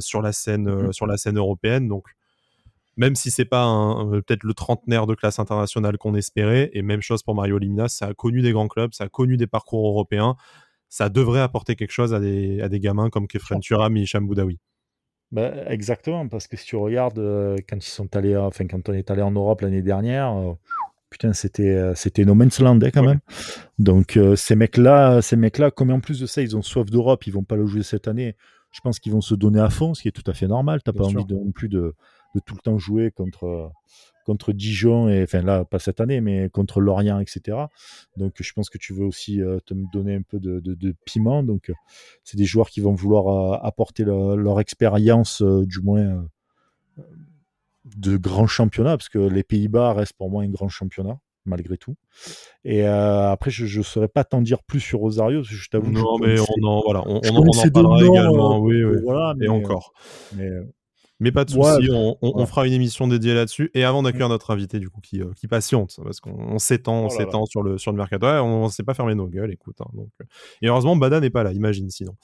[0.00, 1.88] sur la scène, mmh sur la scène européenne.
[1.88, 2.08] Donc
[2.96, 7.02] même si c'est pas euh, peut-être le trentenaire de classe internationale qu'on espérait, et même
[7.02, 9.86] chose pour Mario Limina, ça a connu des grands clubs, ça a connu des parcours
[9.88, 10.36] européens,
[10.88, 14.26] ça devrait apporter quelque chose à des, à des gamins comme Kefren Turam et Hicham
[14.26, 14.58] Boudaoui.
[15.32, 18.92] Bah, exactement, parce que si tu regardes euh, quand ils sont allés, enfin quand on
[18.92, 20.52] est allé en Europe l'année dernière, euh,
[21.10, 23.20] putain c'était c'était no man's land hein, quand même.
[23.78, 26.90] Donc ces mecs là, ces mecs là, comme en plus de ça ils ont soif
[26.90, 28.36] d'Europe, ils vont pas le jouer cette année.
[28.70, 30.82] Je pense qu'ils vont se donner à fond, ce qui est tout à fait normal.
[30.84, 31.94] T'as pas envie de, non plus de
[32.34, 33.70] de tout le temps jouer contre,
[34.24, 37.58] contre Dijon, et enfin là, pas cette année, mais contre Lorient, etc.
[38.16, 41.42] Donc je pense que tu veux aussi euh, te donner un peu de, de, piment.
[41.42, 41.70] Donc
[42.24, 46.26] c'est des joueurs qui vont vouloir euh, apporter leur expérience, euh, du moins,
[47.96, 51.18] de grand championnat, parce que les Pays-Bas restent pour moi un grand championnat.
[51.44, 51.96] malgré tout.
[52.64, 55.90] Et après, je ne saurais pas t'en dire plus sur Rosario, parce que je t'avoue.
[55.90, 58.58] Non, mais on en, voilà, on, on en parlera également.
[58.60, 58.96] oui, oui.
[59.04, 59.92] Voilà, et encore.
[60.34, 60.48] Mais,
[61.20, 63.70] mais pas de souci, on, fera une émission dédiée là-dessus.
[63.74, 67.06] Et avant d'accueillir notre invité, du coup, qui, euh, qui patiente, parce qu'on s'étend, on
[67.06, 68.26] oh s'étend sur le, sur le mercato.
[68.26, 69.76] on ne s'est pas fermé nos gueules, écoute.
[69.80, 70.08] Hein, donc...
[70.20, 70.24] Euh.
[70.60, 72.16] Et heureusement, Bada n'est pas là, imagine sinon.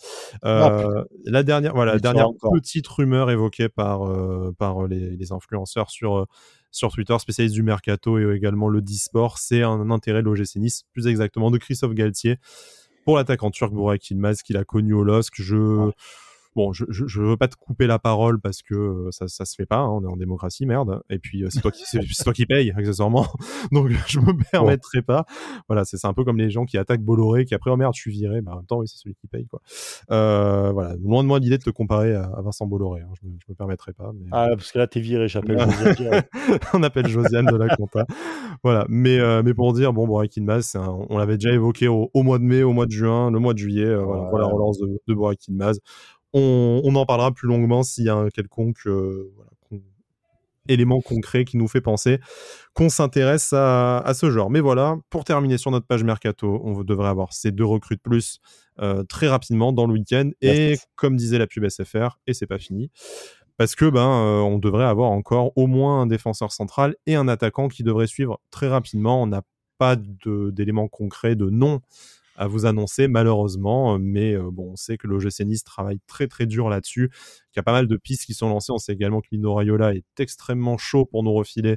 [0.45, 4.01] Euh, la dernière, voilà, dernière petite rumeur évoquée par,
[4.59, 6.27] par les, les, influenceurs sur,
[6.73, 10.85] sur Twitter, spécialiste du mercato et également le e-sport, c'est un, intérêt de l'OGC Nice,
[10.93, 12.39] plus exactement de Christophe Galtier
[13.05, 15.35] pour l'attaquant turc Burak Yilmaz qu'il a connu au LOSC.
[15.37, 15.91] Je.
[16.57, 19.55] Bon, je, je, veux pas te couper la parole parce que euh, ça, ça se
[19.55, 21.01] fait pas, hein, on est en démocratie, merde.
[21.09, 23.25] Et puis euh, c'est toi qui c'est toi qui paye accessoirement,
[23.73, 25.27] donc je me permettrai pas.
[25.69, 28.01] Voilà, c'est un peu comme les gens qui attaquent Bolloré, qui après oh merde, je
[28.01, 29.61] suis viré, bah en même temps oui c'est celui qui paye quoi.
[30.11, 33.35] Euh, voilà, loin de moi l'idée de te comparer à, Vincent Bolloré, hein, je, me,
[33.39, 34.11] je me permettrai pas.
[34.13, 34.27] Mais...
[34.33, 36.25] Ah parce que là t'es viré, j'appelle Josiane.
[36.75, 38.07] on appelle Josiane de la compta.
[38.65, 40.77] Voilà, mais mais pour dire bon, bon Maz,
[41.09, 43.59] on l'avait déjà évoqué au, mois de mai, au mois de juin, le mois de
[43.59, 45.79] juillet, voilà, voilà, la relance de, de Maz
[46.33, 49.33] on, en parlera plus longuement s'il y a un quelconque euh,
[50.69, 52.21] élément concret qui nous fait penser
[52.75, 54.51] qu'on s'intéresse à, ce genre.
[54.51, 58.01] Mais voilà, pour terminer sur notre page Mercato, on devrait avoir ces deux recrues de
[58.01, 58.41] plus
[58.81, 60.31] euh, très rapidement dans le week-end.
[60.41, 62.91] Et comme disait la pub SFR, et c'est pas fini,
[63.57, 67.29] parce que ben euh, on devrait avoir encore au moins un défenseur central et un
[67.29, 69.23] attaquant qui devrait suivre très rapidement.
[69.23, 69.43] On n'a
[69.79, 71.81] pas d'éléments concrets de nom
[72.41, 73.99] à vous annoncer malheureusement.
[73.99, 77.11] Mais euh, bon, on sait que l'OGC Nice travaille très très dur là-dessus,
[77.53, 78.73] qu'il y a pas mal de pistes qui sont lancées.
[78.73, 81.77] On sait également que Mino Raiola est extrêmement chaud pour nous refiler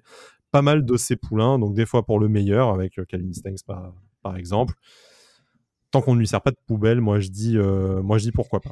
[0.51, 3.63] pas mal de ses poulains, donc des fois pour le meilleur, avec euh, Calvin Stengs
[3.67, 4.75] par, par exemple.
[5.91, 8.31] Tant qu'on ne lui sert pas de poubelle, moi je dis, euh, moi je dis
[8.31, 8.71] pourquoi pas.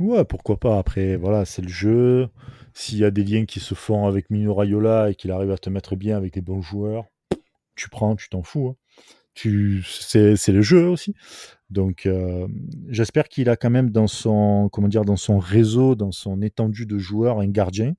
[0.00, 0.78] Ouais, pourquoi pas.
[0.78, 2.28] Après, voilà, c'est le jeu.
[2.72, 5.58] S'il y a des liens qui se font avec Mino Raiola et qu'il arrive à
[5.58, 7.04] te mettre bien avec des bons joueurs,
[7.76, 8.70] tu prends, tu t'en fous.
[8.70, 8.76] Hein
[9.34, 11.14] c'est le jeu aussi.
[11.70, 12.46] Donc, euh,
[12.88, 16.86] j'espère qu'il a quand même dans son, comment dire, dans son réseau, dans son étendue
[16.86, 17.94] de joueurs, un gardien,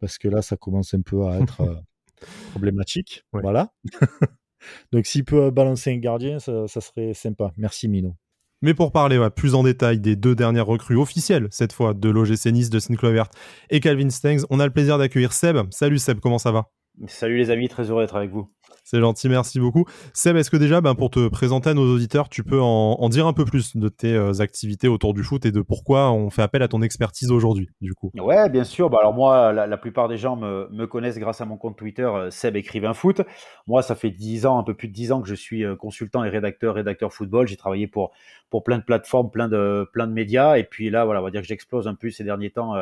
[0.00, 1.74] parce que là, ça commence un peu à être euh,
[2.52, 3.24] problématique.
[3.32, 3.72] Voilà.
[4.92, 7.52] Donc, s'il peut balancer un gardien, ça, serait sympa.
[7.56, 8.14] Merci, Mino.
[8.60, 12.46] Mais pour parler plus en détail des deux dernières recrues officielles, cette fois de l'OGC
[12.46, 13.28] Nice, de Sinclair
[13.70, 15.58] et Calvin Stengs, on a le plaisir d'accueillir Seb.
[15.70, 16.68] Salut Seb, comment ça va?
[17.06, 18.48] Salut les amis, très heureux d'être avec vous.
[18.82, 19.84] C'est gentil, merci beaucoup.
[20.14, 23.26] Seb, est-ce que déjà, ben, pour te présenter à nos auditeurs, tu peux en, dire
[23.26, 26.42] un peu plus de tes euh, activités autour du foot et de pourquoi on fait
[26.42, 28.10] appel à ton expertise aujourd'hui, du coup?
[28.14, 28.90] Ouais, bien sûr.
[28.90, 32.30] Bah, alors moi, la, plupart des gens me, connaissent grâce à mon compte Twitter, euh,
[32.30, 33.20] Seb écrivain foot.
[33.66, 35.76] Moi, ça fait 10 ans, un peu plus de 10 ans que je suis euh,
[35.76, 37.46] consultant et rédacteur, rédacteur football.
[37.46, 38.12] J'ai travaillé pour,
[38.50, 40.56] pour plein de plateformes, plein de, plein de médias.
[40.56, 42.74] Et puis là, voilà, on va dire que j'explose un peu ces derniers temps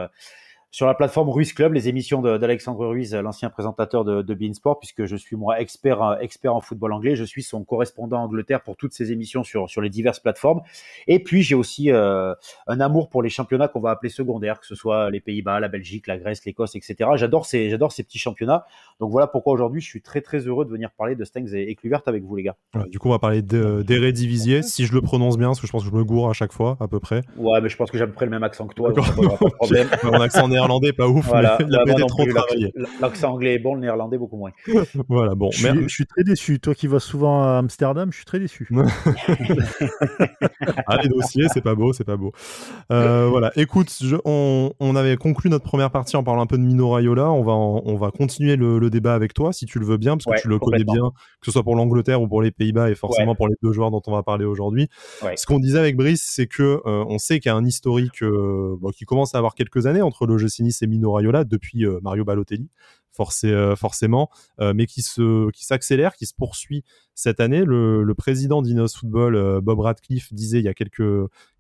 [0.71, 5.05] sur la plateforme Ruiz Club, les émissions d'Alexandre Ruiz, l'ancien présentateur de, de Beansport, puisque
[5.05, 7.17] je suis moi expert, expert en football anglais.
[7.17, 10.61] Je suis son correspondant Angleterre pour toutes ces émissions sur, sur les diverses plateformes.
[11.07, 12.35] Et puis j'ai aussi euh,
[12.67, 15.69] un amour pour les championnats qu'on va appeler secondaires, que ce soit les Pays-Bas, la
[15.69, 17.11] Belgique, la Grèce, l'Écosse, etc.
[17.15, 18.67] J'adore ces, j'adore ces petits championnats.
[19.01, 21.71] Donc voilà pourquoi aujourd'hui je suis très très heureux de venir parler de Stengs et,
[21.71, 21.77] et
[22.07, 22.57] avec vous les gars.
[22.89, 25.85] du coup on va parler d'Eredivisie, si je le prononce bien, parce que je pense
[25.85, 27.23] que je me gourre à chaque fois à peu près.
[27.37, 28.93] Ouais, mais je pense que j'ai à peu près le même accent que toi.
[28.93, 29.89] Donc pas de problème.
[30.05, 31.27] Mon accent néerlandais, pas ouf.
[31.27, 31.59] Voilà,
[33.01, 34.51] L'accent anglais est bon, le néerlandais beaucoup moins.
[35.09, 35.51] voilà, bon.
[35.51, 36.61] Je suis, très déçu.
[36.61, 38.69] Toi qui vas souvent à Amsterdam, je suis très déçu.
[40.87, 42.33] ah, les dossiers, c'est pas beau, c'est pas beau.
[42.91, 43.91] Euh, voilà, écoute,
[44.25, 47.31] on, avait conclu notre première partie en parlant un peu de Mino Raiola.
[47.31, 50.37] On va, on va continuer le, débat avec toi, si tu le veux bien, parce
[50.37, 52.95] que tu le connais bien, que ce soit pour l'Angleterre ou pour les Pays-Bas, et
[52.95, 54.89] forcément pour les deux joueurs dont on va parler aujourd'hui.
[55.37, 58.23] Ce qu'on disait avec Brice, c'est que euh, on sait qu'il y a un historique
[58.23, 62.01] euh, qui commence à avoir quelques années entre le Nice et Mino Raiola depuis euh,
[62.03, 62.69] Mario Balotelli,
[63.45, 67.65] euh, forcément, euh, mais qui se qui s'accélère, qui se poursuit cette année.
[67.65, 71.03] Le, président d'Inos Football, Bob Radcliffe, disait il y a quelques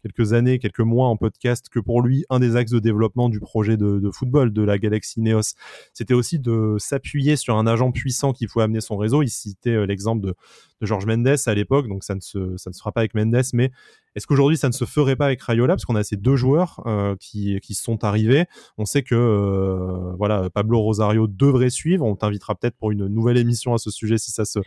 [0.03, 3.41] quelques années, quelques mois en podcast que pour lui, un des axes de développement du
[3.41, 5.55] projet de, football de la Galaxy Neos,
[5.93, 9.23] c'était aussi de s'appuyer sur un agent puissant qui pouvait amener son réseau.
[9.23, 10.35] Il citait l'exemple de,
[10.81, 13.43] de Georges Mendes à l'époque, donc ça ne se ça ne sera pas avec Mendes,
[13.53, 13.71] mais
[14.15, 16.83] est-ce qu'aujourd'hui ça ne se ferait pas avec Rayola parce qu'on a ces deux joueurs
[16.87, 18.47] euh, qui, qui sont arrivés.
[18.79, 22.05] On sait que euh, voilà Pablo Rosario devrait suivre.
[22.05, 24.59] On t'invitera peut-être pour une nouvelle émission à ce sujet si ça se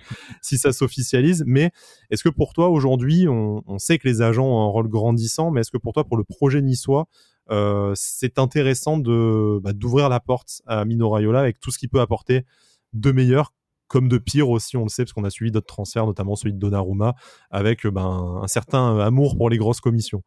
[0.42, 1.44] si ça s'officialise.
[1.46, 1.72] Mais
[2.10, 5.62] est-ce que pour toi aujourd'hui, on, sait que les agents ont un rôle grandissant, mais
[5.62, 7.08] est-ce que pour toi pour le projet niçois
[7.52, 11.90] euh, c'est intéressant de bah, d'ouvrir la porte à Mino Raiola avec tout ce qu'il
[11.90, 12.46] peut apporter
[12.94, 13.54] de meilleur
[13.88, 16.54] comme de pire aussi, on le sait, parce qu'on a suivi d'autres transferts, notamment celui
[16.54, 17.16] de Donnarumma,
[17.50, 20.22] avec ben, un certain amour pour les grosses commissions?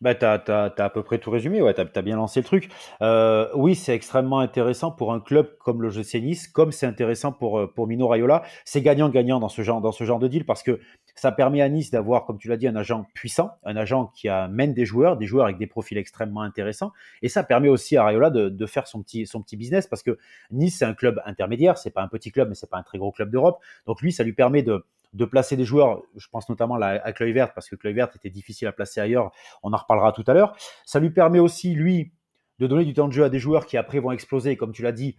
[0.00, 2.70] Bah, tu as, à peu près tout résumé, ouais, tu as, bien lancé le truc.
[3.02, 7.32] Euh, oui, c'est extrêmement intéressant pour un club comme le GC Nice, comme c'est intéressant
[7.32, 8.44] pour, euh, pour Mino Raiola.
[8.64, 10.78] C'est gagnant-gagnant dans, ce genre, dans ce genre de deal parce que
[11.16, 14.28] ça permet à Nice d'avoir, comme tu l'as dit, un agent puissant, un agent qui
[14.28, 16.92] amène des joueurs, des joueurs avec des profils extrêmement intéressants.
[17.22, 20.04] Et ça permet aussi à Raiola de, de faire son petit, son petit business parce
[20.04, 20.16] que
[20.52, 22.98] Nice, c'est un club intermédiaire, c'est pas un petit club, mais c'est pas un très
[22.98, 23.58] gros club d'Europe.
[23.86, 27.54] Donc lui, ça lui permet de de placer des joueurs, je pense notamment à Kluivert,
[27.54, 29.30] parce que Kluivert était difficile à placer ailleurs,
[29.62, 30.54] on en reparlera tout à l'heure.
[30.84, 32.12] Ça lui permet aussi, lui,
[32.58, 34.82] de donner du temps de jeu à des joueurs qui après vont exploser, comme tu
[34.82, 35.16] l'as dit,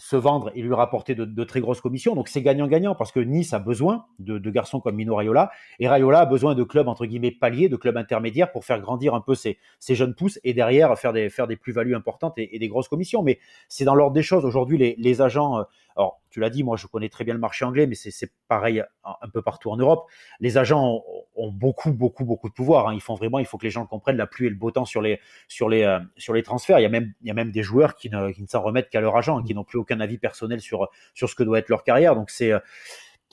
[0.00, 2.14] se vendre et lui rapporter de, très grosses commissions.
[2.14, 6.20] Donc c'est gagnant-gagnant parce que Nice a besoin de, garçons comme Mino Raiola et Raiola
[6.20, 9.34] a besoin de clubs entre guillemets paliers, de clubs intermédiaires pour faire grandir un peu
[9.34, 9.58] ses,
[9.90, 13.22] jeunes pousses et derrière faire des, plus-values importantes et, des grosses commissions.
[13.22, 14.46] Mais c'est dans l'ordre des choses.
[14.46, 15.62] Aujourd'hui, les, les, agents, euh,
[15.96, 18.82] alors tu l'as dit, moi je connais très bien le marché anglais, mais c'est pareil
[19.04, 20.08] un peu partout en Europe.
[20.38, 21.02] Les agents
[21.34, 22.88] ont, beaucoup, beaucoup, beaucoup de pouvoir.
[22.88, 22.94] Hein.
[22.94, 24.84] Ils font vraiment, il faut que les gens comprennent la pluie et le beau temps
[24.84, 26.78] sur les, sur les, euh, sur les transferts.
[26.78, 28.62] Il y, a même, il y a même des joueurs qui ne, qui ne s'en
[28.62, 31.42] remettent qu'à leur agent, hein, qui n'ont plus aucun avis personnel sur, sur ce que
[31.42, 32.14] doit être leur carrière.
[32.14, 32.60] Donc c'est euh,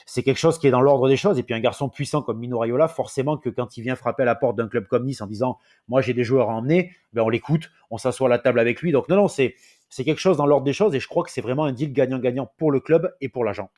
[0.05, 1.39] c'est quelque chose qui est dans l'ordre des choses.
[1.39, 4.25] Et puis un garçon puissant comme Mino Raiola, forcément que quand il vient frapper à
[4.25, 7.23] la porte d'un club comme Nice en disant moi j'ai des joueurs à emmener, ben
[7.23, 8.91] on l'écoute, on s'assoit à la table avec lui.
[8.91, 9.55] Donc non non c'est
[9.89, 11.93] c'est quelque chose dans l'ordre des choses et je crois que c'est vraiment un deal
[11.93, 13.69] gagnant-gagnant pour le club et pour l'agent.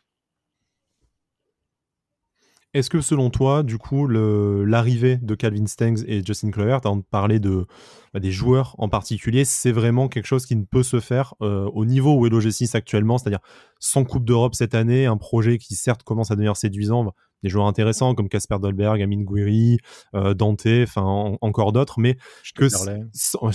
[2.75, 7.65] Est-ce que selon toi, du coup, l'arrivée de Calvin Stengs et Justin as parlé de,
[8.13, 11.65] bah, des joueurs en particulier, c'est vraiment quelque chose qui ne peut se faire euh,
[11.73, 13.39] au niveau où est l'OG6 actuellement, c'est-à-dire
[13.79, 17.11] sans Coupe d'Europe cette année, un projet qui certes commence à devenir séduisant,
[17.43, 19.78] des joueurs intéressants comme Casper Dolberg, Amin Gouiri,
[20.15, 22.15] euh, Dante, enfin encore d'autres, mais
[22.56, 23.49] que oh,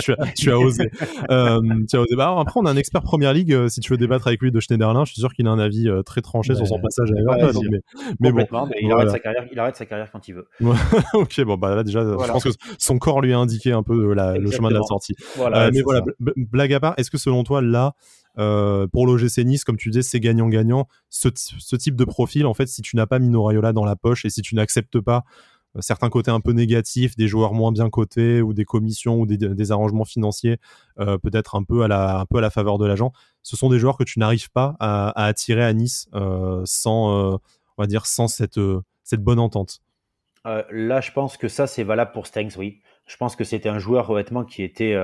[0.00, 0.90] tu, as, tu as osé.
[1.30, 2.16] euh, tu as osé.
[2.16, 3.52] Bah, après, on a un expert Première Ligue.
[3.52, 5.58] Euh, si tu veux débattre avec lui de Schneiderlin, je suis sûr qu'il a un
[5.58, 7.60] avis euh, très tranché sur son passage à Everton.
[8.20, 8.46] mais, bon,
[8.80, 10.48] il, arrête sa carrière, il arrête sa carrière quand il veut.
[11.14, 14.14] ok, bon bah là déjà, je pense que son corps lui a indiqué un peu
[14.14, 15.14] le chemin de la sortie.
[15.38, 17.94] mais voilà, blague à part, est-ce que selon toi là
[18.38, 20.88] euh, pour l'OGC Nice, comme tu disais, c'est gagnant-gagnant.
[21.10, 21.28] Ce,
[21.76, 24.30] type de profil, en fait, si tu n'as pas Mino Raiola dans la poche et
[24.30, 25.24] si tu n'acceptes pas
[25.76, 29.26] euh, certains côtés un peu négatifs, des joueurs moins bien cotés ou des commissions ou
[29.26, 30.58] des, arrangements financiers,
[30.98, 34.18] euh, peut-être un peu à la faveur de l'agent, ce sont des joueurs que tu
[34.18, 36.08] n'arrives pas à, attirer à Nice
[36.64, 38.60] sans, on va dire, sans cette
[39.04, 39.80] cette bonne entente.
[40.44, 42.80] là, je pense que ça, c'est valable pour Stengs, oui.
[43.06, 44.94] Je pense que c'était un joueur, honnêtement, qui était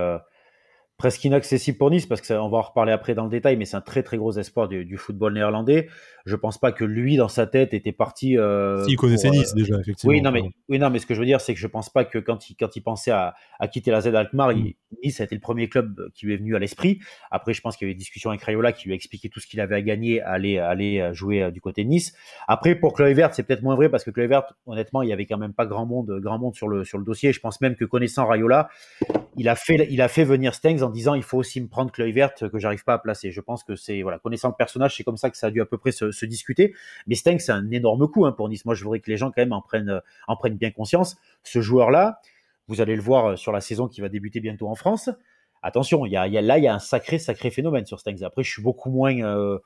[0.99, 3.65] presque inaccessible pour Nice parce que on va en reparler après dans le détail, mais
[3.65, 5.89] c'est un très très gros espoir du, football néerlandais.
[6.27, 8.37] Je pense pas que lui dans sa tête était parti.
[8.37, 10.13] Euh, S'il connaissait Nice euh, déjà effectivement.
[10.13, 11.89] Oui non mais oui non mais ce que je veux dire c'est que je pense
[11.89, 14.73] pas que quand il quand il pensait à, à quitter la Z Alkmaar, mm.
[15.05, 16.99] Nice a été le premier club qui lui est venu à l'esprit.
[17.31, 19.39] Après je pense qu'il y avait des discussions avec Rayola qui lui a expliqué tout
[19.39, 22.13] ce qu'il avait à gagner, à aller aller jouer euh, du côté de Nice.
[22.49, 25.39] Après pour Kluivert c'est peut-être moins vrai parce que Kluivert honnêtement il y avait quand
[25.39, 27.33] même pas grand monde grand monde sur le sur le dossier.
[27.33, 28.69] Je pense même que connaissant Rayola,
[29.37, 31.93] il a fait il a fait venir Stengs en disant il faut aussi me prendre
[32.11, 33.31] verte que j'arrive pas à placer.
[33.31, 35.61] Je pense que c'est voilà connaissant le personnage, c'est comme ça que ça a dû
[35.61, 36.75] à peu près se, discuter.
[37.07, 38.65] Mais Stengs c'est un énorme coup hein, pour Nice.
[38.65, 41.17] Moi je voudrais que les gens quand même en prennent en prennent bien conscience.
[41.45, 42.21] Ce joueur là,
[42.67, 45.11] vous allez le voir euh, sur la saison qui va débuter bientôt en France
[45.63, 48.23] attention, il y a, là, il y a un sacré, sacré phénomène sur Stengs.
[48.23, 49.59] Après, je suis beaucoup moins, euh,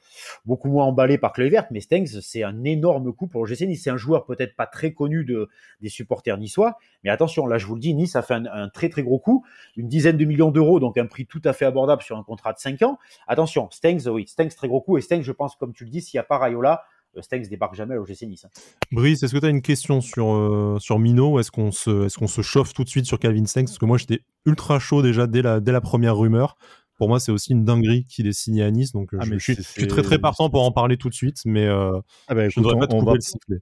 [0.44, 3.54] beaucoup moins emballé par Kluivert, mais Stengs, c'est un énorme coup pour le.
[3.54, 5.48] C'est un joueur peut-être pas très connu de,
[5.80, 8.88] des supporters niçois, mais attention, là, je vous le dis, Nice a fait un, très,
[8.88, 9.44] très gros coup,
[9.76, 12.52] une dizaine de millions d'euros, donc un prix tout à fait abordable sur un contrat
[12.52, 12.98] de 5 ans.
[13.28, 16.00] Attention, Stengs, oui, Stengs, très gros coup, et Stengs, je pense, comme tu le dis,
[16.00, 16.84] s'il n'y a pas Rayola,
[17.20, 18.44] Stengs débarque jamais au GC Nice.
[18.44, 18.48] Hein.
[18.90, 21.38] Brice, est-ce que tu as une question sur, euh, sur Mino?
[21.38, 23.66] Est-ce qu'on se, est qu'on se chauffe tout de suite sur Calvin Stengs?
[23.66, 26.56] Parce que moi, j'étais ultra chaud déjà dès la, dès la première rumeur.
[26.96, 28.92] Pour moi, c'est aussi une dinguerie qu'il est signé à Nice.
[28.92, 31.66] Donc, euh, ah, je, suis, très très partant pour en parler tout de suite, mais
[31.66, 33.14] ah bah, je ne devrais pas va...
[33.14, 33.58] le siffler.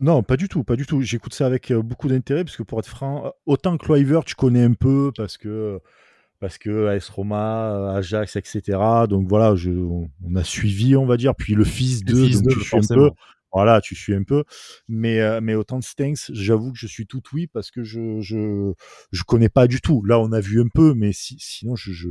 [0.00, 1.02] Non, pas du tout, pas du tout.
[1.02, 4.62] J'écoute ça avec beaucoup d'intérêt parce que pour être franc, autant que Loiver, tu connais
[4.62, 5.80] un peu parce que
[6.40, 8.78] parce que AS Roma, Ajax, etc.
[9.08, 11.34] Donc voilà, je, on, a suivi, on va dire.
[11.34, 13.10] Puis le fils de, donc tu suis un peu.
[13.52, 14.44] Voilà, tu suis un peu.
[14.88, 18.20] Mais, euh, mais autant de Stanks, j'avoue que je suis tout oui parce que je,
[18.20, 18.72] je,
[19.10, 20.04] je connais pas du tout.
[20.04, 22.08] Là, on a vu un peu, mais si, sinon, je, je,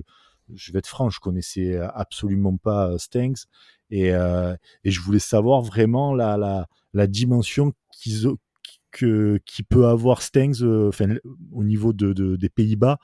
[0.54, 3.46] je vais être franc, je connaissais absolument pas euh, Stanks.
[3.92, 8.28] Et, euh, et je voulais savoir vraiment la, la, la dimension qu'ils
[8.92, 10.92] qui peut avoir Stengs euh,
[11.52, 12.98] au niveau de, des Pays-Bas,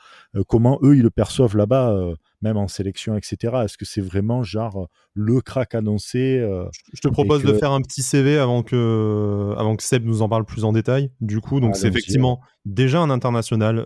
[0.47, 2.13] comment eux ils le perçoivent là-bas,
[2.43, 3.55] même en sélection, etc.
[3.63, 6.45] Est-ce que c'est vraiment genre le crack annoncé
[6.93, 10.29] Je te propose de faire un petit CV avant que, avant que Seb nous en
[10.29, 11.11] parle plus en détail.
[11.21, 13.85] Du coup, donc c'est effectivement déjà un international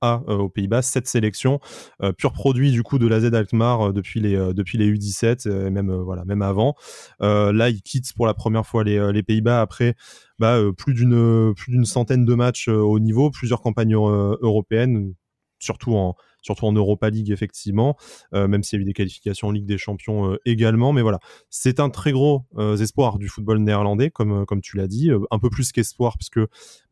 [0.00, 1.60] A aux Pays-Bas, cette sélection,
[2.18, 5.92] pur produit du coup de la Z Alkmaar depuis les, depuis les U17 et même,
[5.92, 6.74] voilà, même avant.
[7.20, 9.94] là, il quitte pour la première fois les, les Pays-Bas après
[10.38, 15.14] bah, plus d'une centaine de matchs au niveau, plusieurs campagnes européennes,
[15.58, 17.96] surtout en surtout en Europa League effectivement,
[18.34, 20.92] euh, même s'il y a eu des qualifications en Ligue des Champions euh, également.
[20.92, 21.18] Mais voilà,
[21.50, 25.38] c'est un très gros euh, espoir du football néerlandais, comme, comme tu l'as dit, un
[25.38, 26.40] peu plus qu'espoir, puisque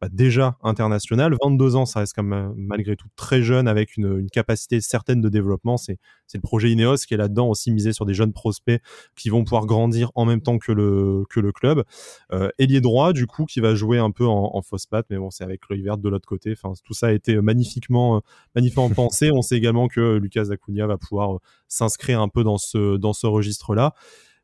[0.01, 4.27] bah, déjà international, 22 ans, ça reste quand même malgré tout très jeune, avec une,
[4.33, 5.77] capacité certaine de développement.
[5.77, 5.99] C'est
[6.35, 8.81] le projet Ineos qui est là-dedans aussi misé sur des jeunes prospects
[9.15, 11.85] qui vont pouvoir grandir en même temps que le, que le club.
[12.33, 15.31] Euh, droit, du coup, qui va jouer un peu en, en fausse patte, mais bon,
[15.31, 16.53] c'est avec l'œil vert de l'autre côté.
[16.53, 18.23] Enfin, tout ça a été magnifiquement,
[18.55, 19.31] magnifiquement pensé.
[19.33, 23.13] On sait également que Lucas Acuna va pouvoir euh, s'inscrire un peu dans ce, dans
[23.13, 23.95] ce registre-là.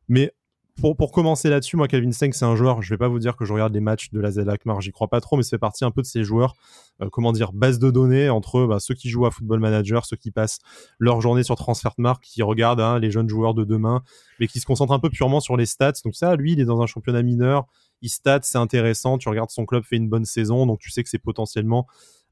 [0.07, 0.33] Mais
[0.79, 3.35] pour, pour, commencer là-dessus, moi, Calvin Stenck, c'est un joueur, je vais pas vous dire
[3.35, 5.57] que je regarde les matchs de la Z Alkmaar, j'y crois pas trop, mais c'est
[5.57, 6.53] partie un peu de ces joueurs,
[7.01, 10.15] euh, comment dire, base de données entre bah, ceux qui jouent à Football Manager, ceux
[10.15, 10.59] qui passent
[10.97, 14.03] leur journée sur Transfermarkt, qui regardent hein, les jeunes joueurs de demain,
[14.39, 15.93] mais qui se concentrent un peu purement sur les stats.
[16.05, 17.65] Donc ça, lui, il est dans un championnat mineur,
[18.01, 21.03] il stat, c'est intéressant, tu regardes son club fait une bonne saison, donc tu sais
[21.03, 21.87] que c'est potentiellement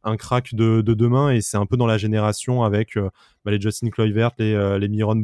[0.08, 3.10] un crack de, demain et c'est un peu dans la génération avec euh,
[3.46, 5.22] bah, les Justin Kluivert, les, euh, les Miron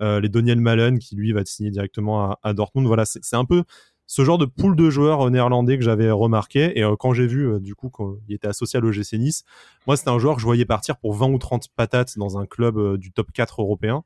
[0.00, 2.86] euh, les Daniel Malen qui lui va signer directement à, Dortmund.
[2.86, 3.62] Voilà, c'est un peu
[4.06, 7.76] ce genre de pool de joueurs néerlandais que j'avais remarqué et quand j'ai vu du
[7.76, 9.44] coup qu'il était associé à l'OGC Nice,
[9.86, 12.44] moi c'était un joueur que je voyais partir pour 20 ou 30 patates dans un
[12.44, 14.02] club du top 4 européen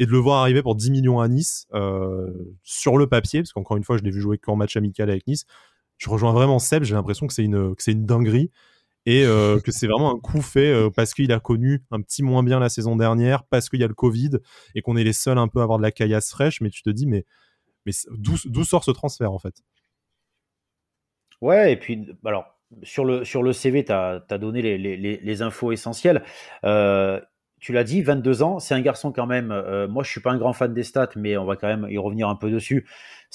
[0.00, 1.68] et de le voir arriver pour 10 millions à Nice
[2.64, 5.24] sur le papier parce qu'encore une fois je l'ai vu jouer qu'en match amical avec
[5.28, 5.44] Nice.
[5.98, 8.50] Je rejoins vraiment Seb, j'ai l'impression que c'est une que c'est une dinguerie
[9.06, 12.22] et euh, que c'est vraiment un coup fait euh, parce qu'il a connu un petit
[12.22, 14.38] moins bien la saison dernière, parce qu'il y a le Covid
[14.74, 16.60] et qu'on est les seuls un peu à avoir de la caillasse fraîche.
[16.60, 17.24] Mais tu te dis, mais,
[17.86, 19.54] mais d'où sort ce transfert en fait?
[21.40, 22.46] Ouais, et puis alors
[22.82, 26.22] sur le, sur le CV, tu as, donné les, les, les, infos essentielles.
[26.64, 27.20] Euh,
[27.64, 29.48] tu l'as dit, 22 ans, c'est un garçon quand même.
[29.88, 31.96] moi, je suis pas un grand fan des stats, mais on va quand même y
[31.96, 32.84] revenir un peu dessus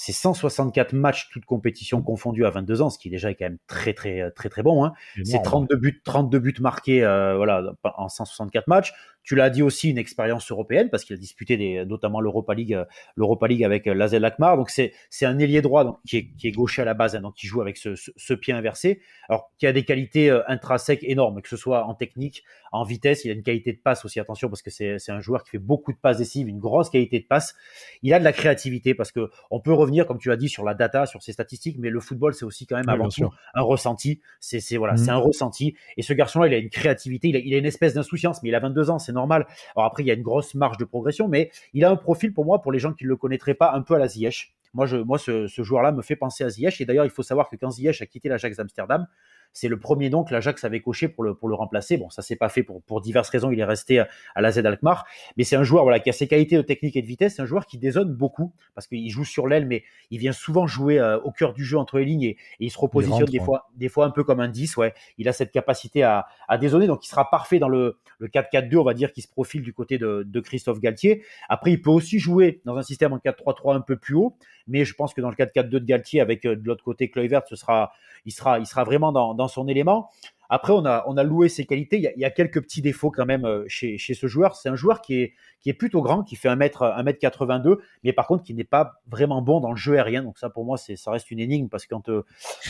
[0.00, 3.58] c'est 164 matchs, toutes compétitions confondues à 22 ans, ce qui déjà est quand même
[3.66, 4.82] très très très très bon.
[4.82, 4.94] Hein.
[5.24, 8.94] C'est 32 buts, 32 buts marqués, euh, voilà, en 164 matchs.
[9.22, 12.74] Tu l'as dit aussi, une expérience européenne parce qu'il a disputé des, notamment l'Europa League,
[12.74, 12.84] euh,
[13.16, 14.56] l'Europa League avec euh, Lazel Akmar.
[14.56, 17.16] Donc c'est c'est un ailier droit donc, qui, est, qui est gaucher à la base,
[17.16, 19.00] hein, donc qui joue avec ce, ce, pied inversé.
[19.28, 23.24] Alors qui a des qualités intrinsèques énormes, que ce soit en technique, en vitesse.
[23.24, 24.20] Il a une qualité de passe aussi.
[24.20, 26.90] Attention parce que c'est c'est un joueur qui fait beaucoup de passes décisives, une grosse
[26.90, 27.54] qualité de passe.
[28.02, 30.64] Il a de la créativité parce que on peut revenir comme tu as dit, sur
[30.64, 33.62] la data, sur ses statistiques, mais le football, c'est aussi quand même avant tout un
[33.62, 34.20] ressenti.
[34.40, 35.10] C'est voilà, c'est mhm.
[35.10, 35.76] un ressenti.
[35.96, 38.48] Et ce garçon-là, il a une créativité, il a, il a une espèce d'insouciance, mais
[38.48, 39.46] il a 22 ans, c'est normal.
[39.76, 42.32] Alors après, il y a une grosse marge de progression, mais il a un profil
[42.32, 44.54] pour moi, pour les gens qui ne le connaîtraient pas, un peu à la Ziyech.
[44.72, 46.80] Moi, ce, joueur-là me fait penser à Ziyech.
[46.80, 49.06] Et d'ailleurs, il faut savoir que quand Ziyech a quitté l'Ajax d'Amsterdam,
[49.52, 51.96] c'est le premier nom que l'Ajax avait coché pour le, pour le remplacer.
[51.96, 53.50] Bon, ça s'est pas fait pour, pour diverses raisons.
[53.50, 55.06] Il est resté à la Z Alkmaar.
[55.36, 57.36] Mais c'est un joueur voilà, qui a ses qualités de technique et de vitesse.
[57.36, 60.66] C'est un joueur qui dézonne beaucoup parce qu'il joue sur l'aile, mais il vient souvent
[60.66, 63.70] jouer euh, au cœur du jeu entre les lignes et, il se repositionne des, fois,
[63.76, 64.76] des fois un peu comme un 10.
[64.76, 64.94] Ouais.
[65.18, 66.86] Il a cette capacité à, à dézonner.
[66.86, 69.72] Donc, il sera parfait dans le, le 4-4-2, on va dire, qui se profile du
[69.72, 71.22] côté de, de Christophe Galtier.
[71.48, 74.36] Après, il peut aussi jouer dans un système en 4-3-3 un peu plus haut.
[74.66, 77.42] Mais je pense que dans le 4-4-2 de Galtier, avec euh, de l'autre côté Kluivert,
[77.48, 77.92] ce sera,
[78.24, 80.10] il sera, il sera vraiment dans, dans son élément.
[80.52, 81.96] Après, on a, on a loué ses qualités.
[81.96, 84.26] Il y, a, il y a quelques petits défauts quand même euh, chez, chez ce
[84.26, 84.56] joueur.
[84.56, 87.20] C'est un joueur qui est, qui est plutôt grand, qui fait 1 mètre, 1 mètre
[87.20, 90.24] 82, mais par contre qui n'est pas vraiment bon dans le jeu aérien.
[90.24, 92.24] Donc ça, pour moi, c'est, ça reste une énigme parce que quand, euh,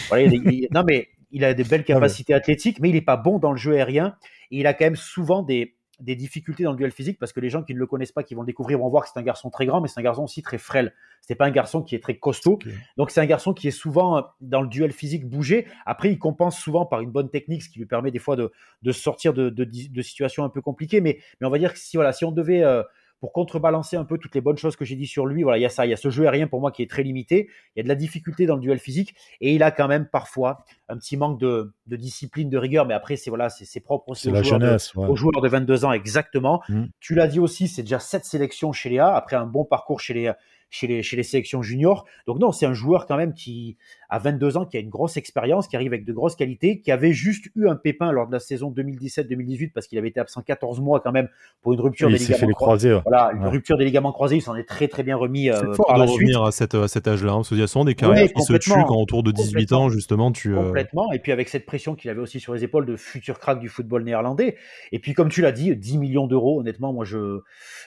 [0.09, 3.39] voilà, il, non mais il a des belles capacités athlétiques, mais il n'est pas bon
[3.39, 4.15] dans le jeu aérien.
[4.51, 7.41] Et il a quand même souvent des, des difficultés dans le duel physique parce que
[7.41, 9.19] les gens qui ne le connaissent pas, qui vont le découvrir, vont voir que c'est
[9.19, 10.95] un garçon très grand, mais c'est un garçon aussi très frêle.
[11.21, 12.59] C'est pas un garçon qui est très costaud.
[12.97, 15.67] Donc c'est un garçon qui est souvent euh, dans le duel physique bougé.
[15.87, 18.51] Après, il compense souvent par une bonne technique, ce qui lui permet des fois de,
[18.83, 21.01] de sortir de, de, situations un peu compliquées.
[21.01, 22.83] Mais, mais on va dire que si, voilà, si on devait euh,
[23.21, 25.43] pour contrebalancer un peu toutes les bonnes choses que j'ai dit sur lui.
[25.43, 26.91] Voilà, il y a ça, il y a ce jeu aérien pour moi qui est
[26.91, 27.49] très limité.
[27.75, 30.07] Il y a de la difficulté dans le duel physique et il a quand même
[30.07, 32.87] parfois un petit manque de, discipline, de rigueur.
[32.87, 36.63] Mais après, c'est voilà, c'est propre aussi aux, joueurs de, joueurs de 22 ans exactement.
[36.69, 36.85] Mmh.
[36.99, 40.15] Tu l'as dit aussi, c'est déjà sept sélections chez Léa après un bon parcours chez
[40.15, 40.33] les
[40.71, 42.07] chez les, chez les sélections juniors.
[42.27, 43.77] Donc non, c'est un joueur quand même qui
[44.11, 46.91] a 22 ans, qui a une grosse expérience, qui arrive avec de grosses qualités, qui
[46.91, 50.43] avait juste eu un pépin lors de la saison 2017-2018 parce qu'il avait été absent
[50.43, 51.29] 14 mois quand même
[51.63, 52.99] pour une rupture des ligaments croisés.
[53.07, 55.95] Voilà, une rupture des ligaments croisés, il s'en est très très bien remis euh, fort
[55.95, 58.33] de revenir à, cette, à cet âge-là, hein, parce qu'il y a souvent des carrières
[58.33, 60.55] qui se tuent quand autour de 18 ans justement tu...
[60.55, 63.39] Euh, complètement, et puis avec cette pression qu'il avait aussi sur les épaules de futur
[63.39, 64.57] crack du football néerlandais,
[64.91, 67.41] et puis comme tu l'as dit, 10 millions d'euros, honnêtement, moi je...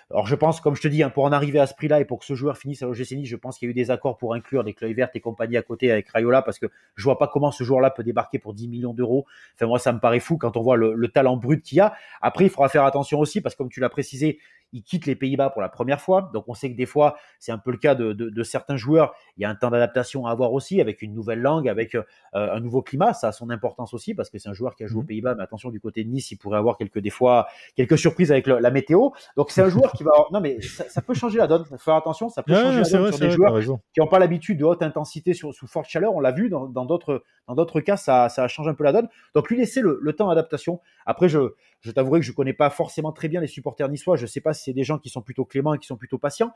[0.09, 2.05] Alors je pense, comme je te dis, hein, pour en arriver à ce prix-là et
[2.05, 3.91] pour que ce joueur finisse à l'OGC Nice, je pense qu'il y a eu des
[3.91, 7.03] accords pour inclure des Cloy Vertes et compagnie à côté avec Rayola, parce que je
[7.03, 9.25] vois pas comment ce joueur-là peut débarquer pour 10 millions d'euros.
[9.55, 11.81] Enfin, moi, ça me paraît fou quand on voit le, le talent brut qu'il y
[11.81, 11.93] a.
[12.21, 14.39] Après, il faudra faire attention aussi, parce que comme tu l'as précisé,
[14.73, 16.29] il quitte les Pays-Bas pour la première fois.
[16.33, 19.13] Donc on sait que des fois, c'est un peu le cas de, certains joueurs.
[19.37, 22.03] Il y a un temps d'adaptation à avoir aussi, avec une nouvelle langue, avec euh,
[22.33, 23.13] un nouveau climat.
[23.13, 25.07] Ça a son importance aussi, parce que c'est un joueur qui a joué aux mmh.
[25.07, 25.35] Pays-Bas.
[25.35, 28.47] Mais attention, du côté de Nice, il pourrait avoir quelques, des fois, quelques surprises avec
[28.47, 29.09] la météo.
[29.37, 31.63] Donc c'est un joueur qui va Non, mais ça, peut changer la donne.
[31.65, 33.59] Faut faire attention, ça peut changer la donne sur des joueurs
[33.93, 36.13] qui n'ont pas l'habitude de haute intensité sur, sous forte chaleur.
[36.15, 39.09] On l'a vu dans d'autres dans d'autres cas, ça, ça change un peu la donne.
[39.35, 40.79] Donc lui laisser le, le temps d'adaptation.
[41.05, 41.53] Après, je,
[41.83, 44.15] je t'avouerai que je connais pas forcément très bien les supporters niçois.
[44.15, 46.17] Je sais pas si c'est des gens qui sont plutôt cléments et qui sont plutôt
[46.17, 46.53] patients,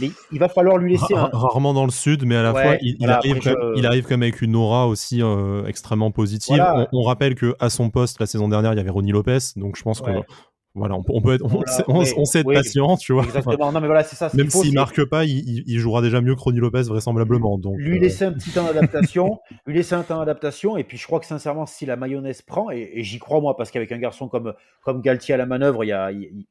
[0.00, 1.14] mais il va falloir lui laisser.
[1.14, 3.40] Rarement dans le sud, mais à la fois il, arrive
[3.76, 6.64] il, même avec une aura aussi euh, extrêmement positive.
[6.92, 9.76] On, rappelle que à son poste la saison dernière, il y avait Ronnie Lopez, donc
[9.76, 10.10] je pense que
[10.74, 11.44] voilà, on, peut être,
[11.88, 13.24] on, sait être patient, tu vois.
[13.24, 13.72] Exactement.
[13.72, 14.30] non, mais voilà, c'est ça.
[14.34, 17.58] Même s'il marque pas, il, jouera déjà mieux que Ronnie Lopez vraisemblablement.
[17.58, 20.96] Donc, lui euh, laisser un petit temps d'adaptation, lui laisser un temps d'adaptation, et puis
[20.96, 23.98] je crois que sincèrement, si la mayonnaise prend, et, j'y crois moi, parce qu'avec un
[23.98, 26.46] garçon comme comme Galtier à la manœuvre, il y a, il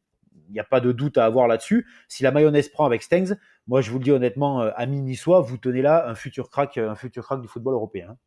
[0.52, 1.88] n'y a pas de doute à avoir là-dessus.
[2.10, 3.36] Si la mayonnaise prend avec Stengs,
[3.68, 6.78] moi je vous le dis honnêtement, euh, ami niçois, vous tenez là un futur crack,
[6.78, 8.18] un futur crack du football européen.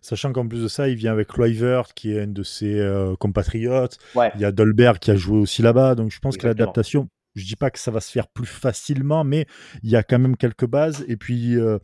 [0.00, 3.14] Sachant qu'en plus de ça, il vient avec Kluivert, qui est un de ses euh,
[3.16, 3.98] compatriotes.
[4.34, 5.94] Il y a Dolberg qui a joué aussi là-bas.
[5.94, 9.24] Donc je pense que l'adaptation, je dis pas que ça va se faire plus facilement,
[9.24, 9.46] mais
[9.82, 11.04] il y a quand même quelques bases.
[11.08, 11.78] Et puis, euh,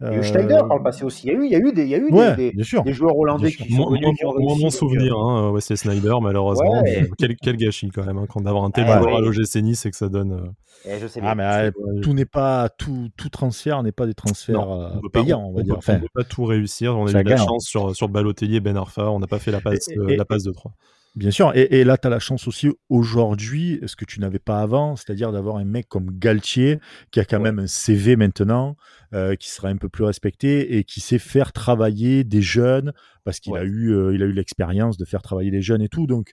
[0.00, 1.26] il y a eu Schneider par le passé aussi.
[1.26, 2.92] Il y a eu, il y a eu des, il y a eu des, des,
[2.92, 4.06] joueurs hollandais qui sont venus.
[4.22, 6.82] Moi, mon souvenir, hein, ouais, c'est Snyder, malheureusement.
[7.18, 9.90] Quel, quel, gâchis quand même, hein, quand d'avoir un tel joueur à l'OGC Nice, c'est
[9.90, 10.32] que ça donne.
[10.32, 10.50] Euh...
[10.84, 11.72] Eh, je sais ah, mais
[12.02, 15.80] tout n'est pas tout, tout transfert n'est pas des transferts euh, payants, on, va dire.
[15.88, 16.96] on ne peut pas tout réussir.
[16.96, 19.10] On a eu de la chance sur sur Balotelli et Ben Arfa.
[19.10, 20.72] On n'a pas fait la passe, la passe de 3.
[21.18, 24.60] Bien sûr, et, là, tu as la chance aussi aujourd'hui, ce que tu n'avais pas
[24.60, 26.78] avant, c'est-à-dire d'avoir un mec comme Galtier,
[27.10, 28.76] qui a quand même un CV maintenant,
[29.14, 32.92] euh, qui sera un peu plus respecté et qui sait faire travailler des jeunes,
[33.24, 35.88] parce qu'il a eu euh, il a eu l'expérience de faire travailler des jeunes et
[35.88, 36.06] tout.
[36.06, 36.30] Donc,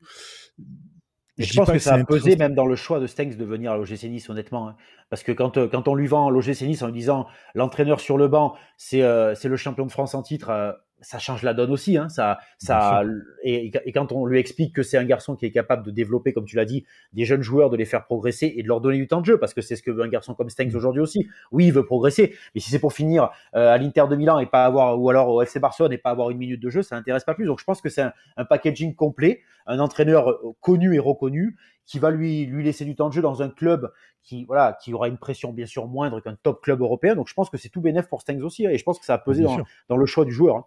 [1.40, 3.78] je, pense que, ça a pesé même dans le choix de Stengs de venir à
[3.78, 4.70] l'OGC Nice, honnêtement.
[4.70, 4.76] Hein.
[5.10, 7.26] Parce que quand, euh, quand on lui vend l'OGC Nice en lui disant
[7.56, 11.72] l'entraîneur sur le banc, c'est le champion de France en titre, ça change la donne
[11.72, 11.98] aussi.
[11.98, 12.10] Hein.
[12.10, 13.04] Ça, ça,
[13.44, 16.34] et, et, quand on lui explique que c'est un garçon qui est capable de développer,
[16.34, 16.84] comme tu l'as dit,
[17.14, 19.38] des jeunes joueurs, de les faire progresser et de leur donner du temps de jeu,
[19.38, 20.76] parce que c'est ce que veut un garçon comme Stengs mm.
[20.76, 21.28] aujourd'hui aussi.
[21.52, 24.48] Oui, il veut progresser, mais si c'est pour finir euh, à l'Inter de Milan et
[24.48, 26.96] pas avoir, ou alors au FC Barcelone et pas avoir une minute de jeu, ça
[26.96, 27.46] n'intéresse pas plus.
[27.46, 31.56] Donc je pense que c'est un, un, packaging complet, un entraîneur euh, connu et reconnu
[31.86, 33.92] qui va lui lui laisser du temps de jeu dans un club
[34.24, 37.16] qui voilà qui aura une pression bien sûr moindre qu'un top club européen.
[37.16, 39.06] Donc je pense que c'est tout bénéf pour Stengs aussi, hein, et je pense que
[39.06, 40.56] ça a pesé dans, dans, le choix du joueur.
[40.58, 40.66] Hein.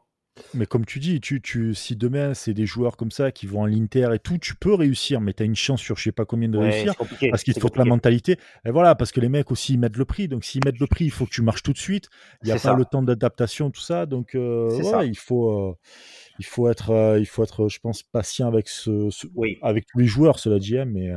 [0.54, 3.64] Mais comme tu dis, tu, tu, si demain c'est des joueurs comme ça qui vont
[3.64, 6.12] à l'Inter et tout, tu peux réussir, mais tu as une chance sur je sais
[6.12, 6.94] pas combien de réussir.
[7.30, 8.38] Parce qu'il faut que la mentalité.
[8.64, 10.28] Et voilà, parce que les mecs aussi ils mettent le prix.
[10.28, 12.08] Donc s'ils mettent le prix, il faut que tu marches tout de suite.
[12.42, 14.06] Il n'y a pas le temps d'adaptation, tout ça.
[14.06, 14.70] Donc euh,
[15.04, 15.50] il faut.
[15.50, 15.74] Euh,
[16.40, 19.10] il faut être, euh, il faut être, je pense, patient avec ce,
[19.60, 21.10] avec tous les joueurs, cela dit, hein, mais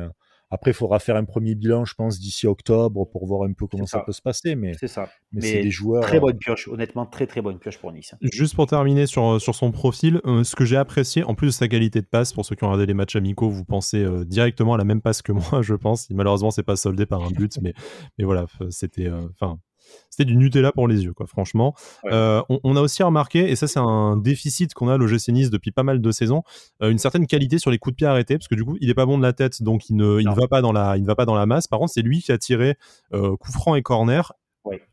[0.52, 3.66] après, il faudra faire un premier bilan, je pense, d'ici octobre pour voir un peu
[3.66, 4.00] comment ça.
[4.00, 4.54] peut se passer.
[4.54, 5.08] Mais c'est ça.
[5.32, 6.02] Mais, c'est des joueurs.
[6.02, 8.14] Très bonne pioche, honnêtement, très très bonne pioche pour Nice.
[8.20, 11.46] Juste pour terminer sur, euh, sur son profil, euh, ce que j'ai apprécié, en plus
[11.46, 14.04] de sa qualité de passe, pour ceux qui ont regardé les matchs amicaux, vous pensez
[14.04, 16.10] euh, directement à la même passe que moi, je pense.
[16.10, 17.72] Malheureusement, c'est pas soldé par un but, mais,
[18.18, 19.10] mais voilà, c'était.
[19.40, 19.58] Enfin,
[20.10, 21.74] c'était du Nutella pour les yeux, quoi, franchement.
[22.06, 25.50] Euh, on, a aussi remarqué, et ça c'est un déficit qu'on a à l'OGC Nice
[25.50, 26.42] depuis pas mal de saisons,
[26.82, 28.90] euh, une certaine qualité sur les coups de pied arrêtés, parce que du coup il
[28.90, 31.02] est pas bon de la tête, donc il ne, il va pas dans la, il
[31.02, 31.66] ne va pas dans la masse.
[31.66, 32.76] Par contre, c'est lui qui a tiré
[33.14, 34.32] euh, coup franc et corner.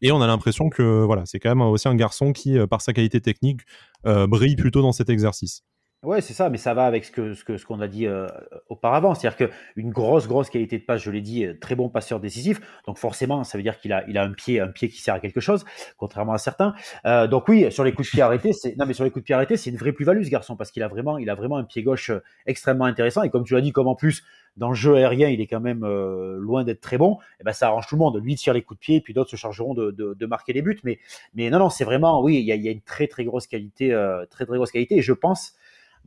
[0.02, 2.92] Et on a l'impression que voilà, c'est quand même aussi un garçon qui, par sa
[2.92, 3.62] qualité technique,
[4.04, 5.62] brille plutôt dans cet exercice.
[6.02, 8.26] Ouais, c'est ça, mais ça va avec ce que ce que qu'on a dit euh,
[8.70, 12.62] auparavant, c'est-à-dire qu'une grosse grosse qualité de passe, je l'ai dit, très bon passeur décisif.
[12.88, 15.14] Donc forcément, ça veut dire qu'il a il a un pied un pied qui sert
[15.16, 15.66] à quelque chose,
[15.98, 16.74] contrairement à certains.
[17.06, 19.24] Euh, donc oui, sur les coups de pied arrêtés, c'est non mais sur les coups
[19.24, 21.36] de pied arrêtés, c'est une vraie plus-value ce garçon parce qu'il a vraiment il a
[21.36, 24.24] vraiment un pied gauche euh, extrêmement intéressant et comme tu l'as dit, comme en plus
[24.56, 27.14] dans le jeu aérien, il est quand même loin d'être très bon.
[27.14, 28.22] Et eh ben ça arrange tout le monde.
[28.22, 30.62] Lui tire les coups de pied, puis d'autres se chargeront de, de, de, marquer les
[30.62, 30.80] buts.
[30.84, 31.00] Mais
[31.34, 33.24] mais non non, c'est vraiment oui, il y a, il y a une très très
[33.24, 33.90] grosse qualité,
[34.30, 34.98] très très grosse qualité.
[34.98, 35.56] Et je pense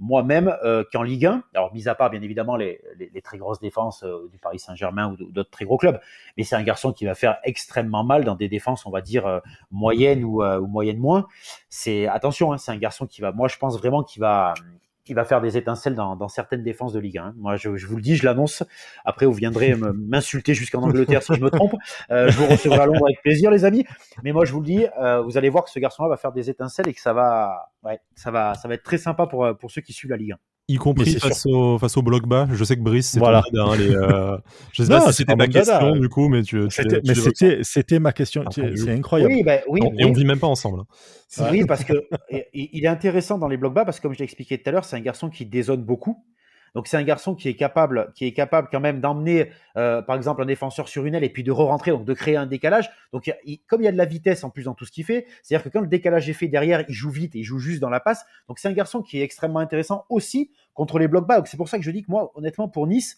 [0.03, 2.81] moi-même euh, qu'en Ligue 1, alors mis à part bien évidemment les,
[3.23, 6.01] très grosses défenses euh, du Paris Saint-Germain ou d'autres très gros clubs,
[6.37, 9.27] mais c'est un garçon qui va faire extrêmement mal dans des défenses, on va dire
[9.27, 9.39] euh,
[9.71, 11.29] moyennes ou, ou moyennes moins.
[11.69, 14.55] C'est attention, hein, c'est un garçon qui va, moi je pense vraiment qu'il va
[15.05, 17.35] qui va faire des étincelles dans, dans certaines défenses de Ligue 1.
[17.37, 18.63] Moi, je, je vous le dis, je l'annonce.
[19.05, 21.75] Après, vous viendrez m'insulter jusqu'en Angleterre si je me trompe.
[22.11, 23.85] Euh, je vous recevrai à Londres avec plaisir, les amis.
[24.23, 26.33] Mais moi, je vous le dis, euh, vous allez voir que ce garçon-là va faire
[26.33, 29.47] des étincelles et que ça va, ouais, ça va, ça va être très sympa pour,
[29.59, 30.37] pour ceux qui suivent la Ligue 1
[30.69, 32.49] y compris face au, face au bloc bas.
[32.53, 33.43] Je sais que Brice, c'est voilà.
[33.55, 34.37] hein, les, euh...
[34.73, 36.69] Je sais pas si c'était ma question du coup, mais tu.
[36.69, 38.45] tu mais c'était, c'était ma question.
[38.51, 39.33] c'est incroyable.
[39.33, 40.81] Oui, bah, oui, et on vit même pas ensemble.
[40.81, 41.47] Hein.
[41.51, 41.95] Oui, parce que
[42.53, 44.73] il est intéressant dans les blocs bas parce que comme je l'ai expliqué tout à
[44.73, 46.25] l'heure, c'est un garçon qui dézone beaucoup.
[46.75, 50.17] Donc c'est un garçon qui est capable, qui est capable quand même d'emmener, euh, par
[50.17, 52.91] exemple, un défenseur sur une aile et puis de re-rentrer, donc de créer un décalage.
[53.13, 53.31] Donc
[53.67, 55.65] comme il y a de la vitesse en plus dans tout ce qu'il fait, c'est-à-dire
[55.65, 57.91] que quand le décalage est fait derrière, il joue vite et il joue juste dans
[57.91, 58.25] la passe.
[58.49, 61.39] Donc c'est un garçon qui est extrêmement intéressant aussi contre les blocs bas.
[61.39, 63.17] Donc c'est pour ça que je dis que moi, honnêtement, pour Nice,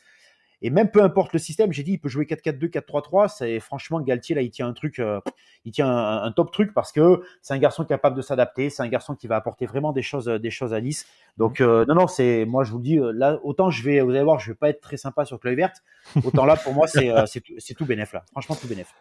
[0.65, 3.35] et même peu importe le système, j'ai dit, il peut jouer 4-4-2, 4-3-3.
[3.37, 5.21] C'est franchement Galtier là, il tient un truc, euh,
[5.67, 8.71] il tient un, top truc parce que c'est un garçon capable de s'adapter.
[8.71, 11.05] C'est un garçon qui va apporter vraiment des choses, des choses à Nice.
[11.37, 11.65] Donc mmh.
[11.65, 14.13] euh, non, non, c'est moi je vous le dis, euh, là autant je vais, vous
[14.13, 15.83] allez voir, je vais pas être très sympa sur Chloé Verte.
[16.25, 17.13] Autant là pour moi c'est
[17.43, 18.25] tout, tout bénéf là.
[18.31, 18.95] Franchement tout bénéf.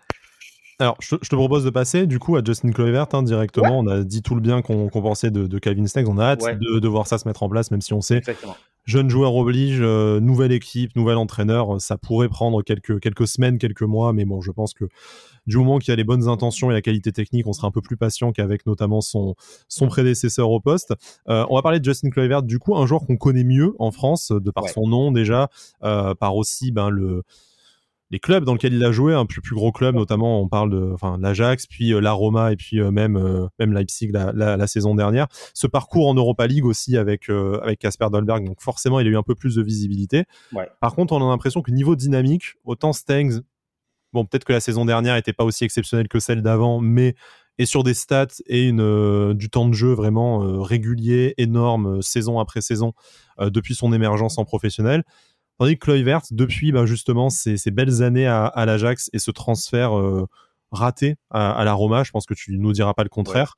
[0.79, 3.79] Alors, je, te propose de passer du coup à Justin Kluivert hein, directement.
[3.79, 5.85] On a dit tout le bien qu'on pensait de, de, Calvin.
[6.07, 8.17] On a hâte de, de, voir ça se mettre en place, même si on sait
[8.17, 13.57] Exactement jeune joueur oblige, euh, nouvelle équipe, nouvel entraîneur, ça pourrait prendre quelques, quelques semaines,
[13.57, 14.85] quelques mois, mais bon, je pense que
[15.45, 17.71] du moment qu'il y a les bonnes intentions et la qualité technique, on sera un
[17.71, 19.35] peu plus patient qu'avec notamment son,
[19.67, 20.93] son prédécesseur au poste.
[21.29, 23.91] Euh, on va parler de Justin Kluivert, du coup, un joueur qu'on connaît mieux en
[23.91, 25.49] France, de par son nom déjà,
[25.83, 27.23] euh, par aussi ben, le
[28.13, 30.69] les clubs dans lesquels il a joué, un plus, plus gros club, notamment on parle
[30.69, 34.31] de, enfin, l'Ajax, puis euh, la Roma et puis euh, même, euh, même Leipzig la,
[34.31, 35.25] la, saison dernière.
[35.55, 39.17] Ce parcours en Europa League aussi avec avec Casper Dolberg, donc forcément il a eu
[39.17, 40.25] un peu plus de visibilité.
[40.79, 43.41] Par contre, on a l'impression que niveau dynamique, autant Stengs,
[44.13, 47.15] bon peut-être que la saison dernière n'était pas aussi exceptionnelle que celle d'avant, mais
[47.57, 52.61] est sur des stats et une, du temps de jeu vraiment régulier, énorme, saison après
[52.61, 52.93] saison,
[53.39, 55.03] depuis son émergence en professionnel.
[55.59, 60.27] Tandis que Kluivert, depuis bah, justement ces, belles années à, l'Ajax et ce transfert euh,
[60.71, 63.55] raté à, la Roma, je pense que tu nous diras pas le contraire,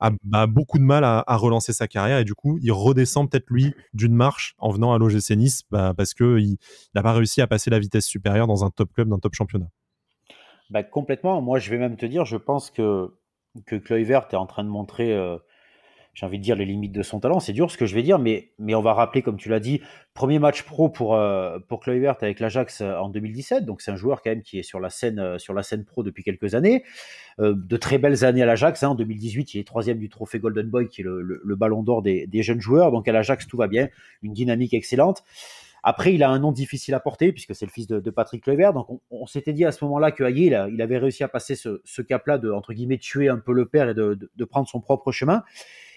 [0.00, 3.48] a bah, beaucoup de mal à, relancer sa carrière et du coup il redescend peut-être
[3.50, 6.56] lui d'une marche en venant à l'OGC Nice bah, parce qu'il
[6.94, 9.34] n'a pas réussi à passer la vitesse supérieure dans un top club, dans un top
[9.34, 9.68] championnat.
[10.90, 11.40] complètement.
[11.42, 13.14] Moi je vais même te dire, je pense que,
[13.66, 15.12] que Kluivert est en train de montrer...
[15.12, 15.36] Euh,
[16.14, 17.40] j'ai envie de dire les limites de son talent.
[17.40, 19.58] C'est dur ce que je vais dire, mais, mais on va rappeler, comme tu l'as
[19.58, 19.80] dit,
[20.14, 23.64] premier match pro pour, euh, pour Kluivert avec l'Ajax euh, en 2017.
[23.64, 25.84] Donc c'est un joueur quand même qui est sur la scène, euh, sur la scène
[25.84, 26.84] pro depuis quelques années.
[27.38, 28.84] de très belles années à l'Ajax.
[28.84, 28.90] Hein.
[28.90, 32.00] En 2018, il est troisième du trophée Golden Boy, qui est le, le, ballon d'or
[32.00, 32.92] des, des, jeunes joueurs.
[32.92, 33.88] Donc à l'Ajax, tout va bien.
[34.22, 35.24] Une dynamique excellente.
[35.82, 38.44] Après, il a un nom difficile à porter puisque c'est le fils de, de Patrick
[38.44, 38.72] Kluivert.
[38.72, 42.02] Donc, on, s'était dit à ce moment-là que il, il, avait réussi à passer ce,
[42.02, 45.12] cap-là de entre guillemets tuer un peu le père et de, de prendre son propre
[45.12, 45.42] chemin.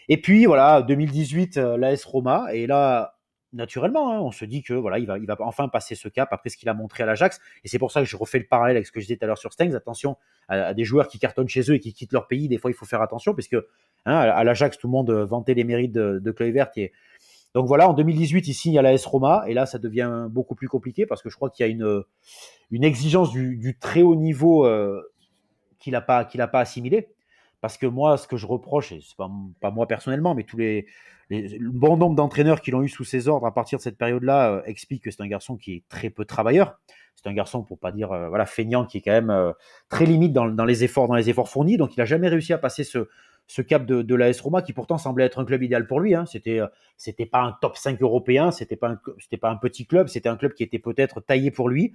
[0.09, 3.17] Et puis voilà, 2018, euh, l'AS Roma, et là,
[3.53, 6.57] naturellement, hein, on se dit que voilà, il va, enfin passer ce cap après ce
[6.57, 7.39] qu'il a montré à l'Ajax.
[7.63, 9.25] Et c'est pour ça que je refais le parallèle avec ce que je disais tout
[9.25, 9.75] à l'heure sur Stengs.
[9.75, 12.47] Attention à, des joueurs qui cartonnent chez eux et qui quittent leur pays.
[12.47, 13.67] Des fois, il faut faire attention parce que
[14.05, 16.71] hein, à l'Ajax, tout le monde vantait les mérites de, de Kluivert.
[17.53, 20.67] Donc voilà, en 2018, il signe à l'AS Roma et là, ça devient beaucoup plus
[20.67, 24.65] compliqué parce que je crois qu'il y a une, exigence du, du très haut niveau
[24.65, 25.01] euh,
[25.79, 27.07] qu'il n'a pas, a pas assimilé.
[27.61, 29.29] Parce que moi, ce que je reproche, et c'est pas,
[29.59, 30.85] pas moi personnellement, mais tous les,
[31.29, 34.51] le bon nombre d'entraîneurs qui l'ont eu sous ses ordres à partir de cette période-là
[34.51, 36.79] euh, expliquent que c'est un garçon qui est très peu travailleur.
[37.15, 39.51] C'est un garçon, pour pas dire euh, voilà feignant, qui est quand même euh,
[39.89, 41.77] très limite dans, les efforts, dans les efforts fournis.
[41.77, 44.97] Donc, il a jamais réussi à passer ce, cap de, de l'AS Roma, qui pourtant
[44.97, 46.15] semblait être un club idéal pour lui.
[46.15, 46.25] Hein.
[46.25, 46.59] C'était,
[46.95, 48.95] c'était pas un top 5 européen, c'était pas
[49.41, 51.93] pas un petit club, c'était un club qui était peut-être taillé pour lui.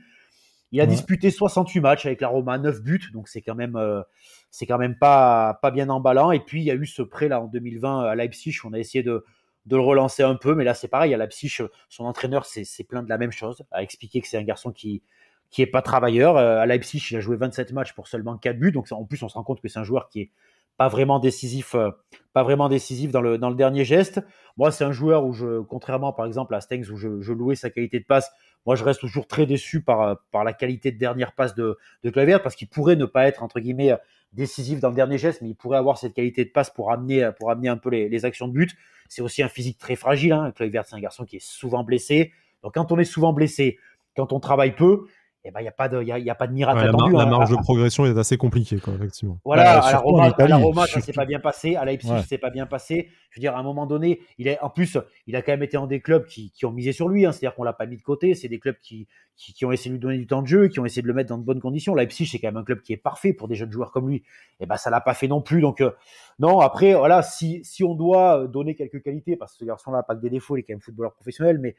[0.73, 4.03] Il a disputé 68 matchs avec la Roma, 9 buts, donc c'est quand même euh,
[4.51, 6.33] c'est quand même pas pas bien emballant.
[6.33, 8.79] Et puis il y a eu ce prêt là en 2020 à Leipzig, on a
[8.79, 9.25] essayé de
[9.67, 11.13] de le relancer un peu, mais là c'est pareil.
[11.13, 11.59] À Leipzig,
[11.89, 15.03] son entraîneur c'est plein de la même chose, a expliqué que c'est un garçon qui
[15.51, 16.39] qui est pas travailleur.
[16.39, 19.23] Euh, à Leipzig, il a joué 27 matchs pour seulement 4 buts, donc en plus
[19.23, 20.31] on se rend compte que c'est un joueur qui est
[20.79, 21.91] pas vraiment décisif, euh,
[22.33, 24.21] pas vraiment décisif dans le, dans le dernier geste.
[24.57, 27.55] Moi, c'est un joueur où je, contrairement par exemple à Stengs où je, je, louais
[27.55, 28.31] sa qualité de passe,
[28.67, 31.79] moi je reste toujours très déçu par, euh, par la qualité de dernière passe de,
[32.05, 33.97] de Clavier parce qu'il pourrait ne pas être entre guillemets
[34.33, 37.31] décisif dans le dernier geste, mais il pourrait avoir cette qualité de passe pour amener,
[37.39, 38.77] pour amener un peu les, actions de but.
[39.09, 40.33] C'est aussi un physique très fragile.
[40.33, 40.53] Hein.
[40.57, 42.33] C'est un garçon qui est souvent blessé.
[42.63, 43.79] Donc quand on est souvent blessé,
[44.17, 45.07] quand on travaille peu,
[45.45, 46.85] eh ben, il n'y a, pas de, y a, y a pas de miracle Ouais,
[46.85, 47.17] la, attendu.
[47.17, 47.27] hein.
[47.27, 49.39] marge À- de progression est assez compliquée, quoi, effectivement.
[49.45, 51.75] Voilà, Ouais, à la Roma, à la Italie, Roma, ça s'est pas bien passé.
[51.77, 52.19] À Leipzig, Ouais.
[52.21, 53.09] ça s'est pas bien passé.
[53.31, 55.63] Je veux dire, à un moment donné, il est, en plus, il a quand même
[55.63, 57.27] été en des clubs qui, qui ont misé sur lui.
[57.27, 57.33] hein.
[57.33, 58.35] C'est-à-dire qu'on l'a pas mis de côté.
[58.35, 60.69] C'est des clubs qui, qui, qui ont essayé de lui donner du temps de jeu,
[60.69, 61.95] qui ont essayé de le mettre dans de bonnes conditions.
[61.95, 64.23] Leipzig, c'est quand même un club qui est parfait pour des jeunes joueurs comme lui.
[64.61, 65.61] Et ben, ça l'a pas fait non plus.
[65.61, 65.91] Donc, euh,
[66.39, 70.03] non, après, voilà, si, si on doit donner quelques qualités, parce que ce garçon-là n'a
[70.03, 71.75] pas que des défauts, il est quand même footballeur professionnel, mais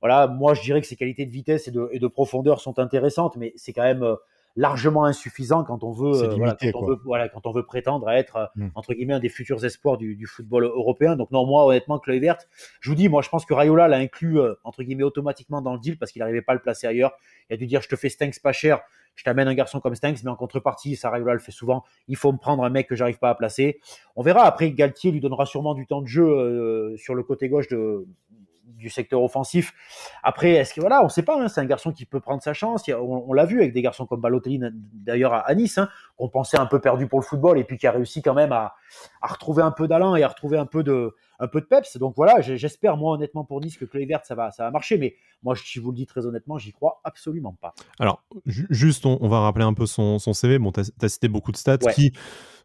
[0.00, 2.78] voilà, moi, je dirais que ses qualités de vitesse et de, et de profondeur sont
[2.78, 3.03] intéressantes,
[3.36, 4.16] mais c'est quand même euh,
[4.56, 8.08] largement insuffisant quand on veut, euh, voilà, quand on veut, voilà, quand on veut prétendre
[8.08, 8.68] à être euh, Mm.
[8.74, 11.16] entre guillemets un des futurs espoirs du, du football européen.
[11.16, 12.38] Donc non, moi honnêtement, Kluivert,
[12.80, 15.80] je vous dis, moi je pense que Rayola l'a inclus entre guillemets automatiquement dans le
[15.80, 17.12] deal parce qu'il n'arrivait pas à le placer ailleurs.
[17.50, 18.80] Il a dû dire, je te fais Stanks pas cher,
[19.14, 21.84] je t'amène un garçon comme Stanks, mais en contrepartie, ça Rayola le fait souvent.
[22.08, 23.80] Il faut me prendre un mec que j'arrive pas à placer.
[24.16, 24.44] On verra.
[24.44, 28.06] Après, Galtier lui donnera sûrement du temps de jeu euh, sur le côté gauche de
[28.66, 29.72] du secteur offensif.
[30.22, 32.52] Après, est-ce que voilà, on sait pas, hein, c'est un garçon qui peut prendre sa
[32.54, 32.88] chance.
[32.88, 34.60] A- on on l'a vu avec des garçons comme Balotelli
[34.92, 37.76] d'ailleurs à, à Nice, hein, qu'on pensait un peu perdu pour le football et puis
[37.76, 38.74] qui a réussi quand même à,
[39.22, 41.96] à retrouver un peu d'allant et à retrouver un peu de un peu de peps.
[41.98, 45.16] Donc voilà, j'espère moi honnêtement pour Nice que Kluivert ça va ça va marcher, mais
[45.42, 47.74] moi je vous le dis très honnêtement, j'y crois absolument pas.
[47.98, 50.58] Alors, ju- juste, on, on va rappeler un peu son, son CV.
[50.58, 51.92] Bon, tu as, cité beaucoup de stats Ouais.
[51.92, 52.12] qui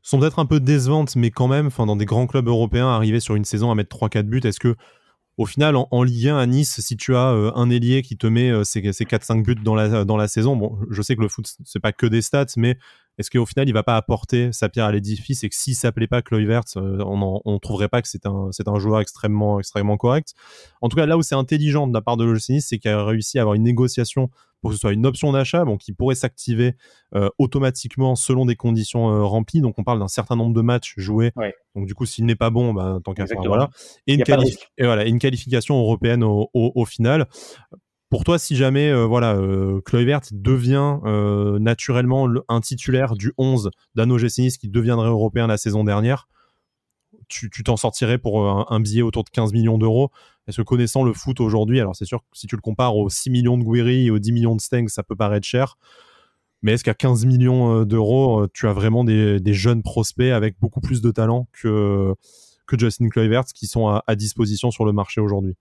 [0.01, 3.19] sont peut-être un peu décevantes, mais quand même, enfin, dans des grands clubs européens, arriver
[3.19, 4.75] sur une saison à mettre 3-4 buts, est-ce que,
[5.39, 8.17] au final, en, en Ligue 1 à Nice, si tu as euh, un ailier qui
[8.17, 11.15] te met euh, ses, ses 4-5 buts dans la, dans la saison, bon, je sais
[11.15, 12.77] que le foot, c'est pas que des stats, mais
[13.19, 16.07] est-ce qu'au final, il va pas apporter sa pierre à l'édifice et que s'il s'appelait
[16.07, 19.97] pas Kluivert, euh, on, on trouverait pas que c'est un, c'est un joueur extrêmement, extrêmement
[19.97, 20.33] correct.
[20.81, 22.89] En tout cas, là où c'est intelligent de la part de l'OGC Nice, c'est qu'il
[22.91, 24.29] a réussi à avoir une négociation
[24.61, 26.75] pour que ce soit une option d'achat, bon, qui pourrait s'activer
[27.15, 29.61] euh, automatiquement selon des conditions euh, remplies.
[29.61, 31.31] Donc, on parle d'un certain nombre de matchs joués.
[31.37, 31.53] Ouais.
[31.75, 33.69] Donc, du coup, s'il n'est pas bon, bah, tant qu'à faire, voilà.
[34.07, 34.23] Et une,
[34.77, 37.27] et voilà, qualification européenne au, au- au final.
[38.09, 39.81] Pour toi, si jamais euh, voilà, euh,
[40.31, 45.57] devient euh, naturellement le- un titulaire du 11 d'un OGC Nice qui deviendrait européen la
[45.57, 46.27] saison dernière,
[47.27, 50.09] tu t'en sortirais pour euh, un, billet autour de 15 millions d'euros.
[50.47, 53.09] Est-ce que connaissant le foot aujourd'hui, alors c'est sûr que si tu le compares aux
[53.09, 55.77] 6 millions de Guiri et aux 10 millions de Steng, ça peut paraître cher.
[56.63, 61.01] Mais est-ce qu'à 15 millions d'euros, tu as vraiment des, jeunes prospects avec beaucoup plus
[61.01, 62.15] de talent que,
[62.65, 65.55] que Justin Kluivert qui sont à disposition sur le marché aujourd'hui?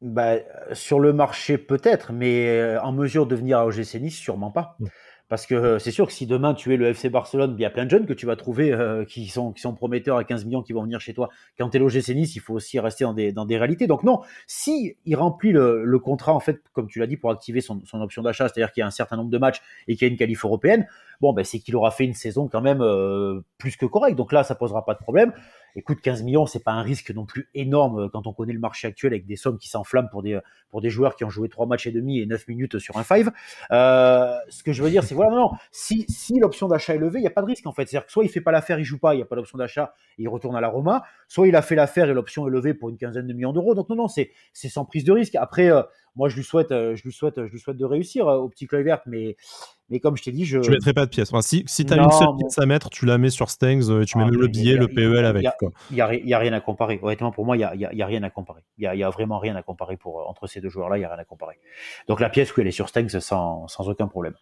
[0.00, 0.36] Bah,
[0.72, 4.76] sur le marché peut-être, mais euh, en mesure de venir à OGC Nice, sûrement pas.
[4.80, 4.86] Mm.
[5.28, 7.64] Parce que euh, c'est sûr que si demain tu es le FC Barcelone, il y
[7.64, 10.24] a plein de jeunes que tu vas trouver euh, qui, sont, qui sont prometteurs à
[10.24, 11.30] 15 millions qui vont venir chez toi.
[11.58, 13.86] Quand tu es l'OGC Nice, il faut aussi rester dans des, dans des réalités.
[13.86, 17.30] Donc non, si il remplit le, le contrat, en fait, comme tu l'as dit, pour
[17.30, 19.96] activer son, son option d'achat, c'est-à-dire qu'il y a un certain nombre de matchs et
[19.96, 20.86] qu'il y a une qualif européenne,
[21.22, 24.16] bon, ben, c'est qu'il aura fait une saison quand même euh, plus que correcte.
[24.18, 25.32] Donc là, ça posera pas de problème.
[25.76, 28.60] Écoute, 15 millions, c'est pas un risque non plus énorme euh, quand on connaît le
[28.60, 30.38] marché actuel avec des sommes qui s'enflamment pour des,
[30.70, 33.02] pour des joueurs qui ont joué 3 matchs et demi et 9 minutes sur un
[33.02, 33.30] five.
[33.72, 36.98] Euh, ce que je veux dire, c'est voilà, non, non, si, si l'option d'achat est
[36.98, 37.86] levée, il n'y a pas de risque en fait.
[37.86, 39.58] C'est-à-dire que soit il fait pas l'affaire, il joue pas, il n'y a pas d'option
[39.58, 42.74] d'achat, il retourne à la Roma, soit il a fait l'affaire et l'option est levée
[42.74, 43.74] pour une quinzaine de millions d'euros.
[43.74, 45.34] Donc non, non, c'est, c'est sans prise de risque.
[45.34, 45.82] Après, euh,
[46.16, 48.48] moi, je lui souhaite, euh, je lui souhaite, je lui souhaite de réussir euh, au
[48.48, 49.36] petit Kluivert, mais,
[49.90, 50.58] mais comme je t'ai dit, je.
[50.60, 51.30] Tu mettrais pas de pièce.
[51.32, 52.36] Enfin, si si tu as Non, une seule bon.
[52.38, 54.46] pièce à mettre, tu la mets sur Stengs euh, et tu mets Ah, même le
[54.48, 55.46] billet, a- le PEL y a- avec.
[55.90, 56.00] Il n'y
[56.34, 56.98] a, rien à comparer.
[57.02, 58.62] Honnêtement, pour moi, il n'y a, y a- il y a rien à comparer.
[58.78, 60.96] Il n'y a, il y a vraiment rien à comparer pour, entre ces deux joueurs-là.
[60.96, 61.56] Il n'y a rien à comparer.
[62.08, 64.34] Donc la pièce, oui, elle est sur Stengs sans, sans aucun problème.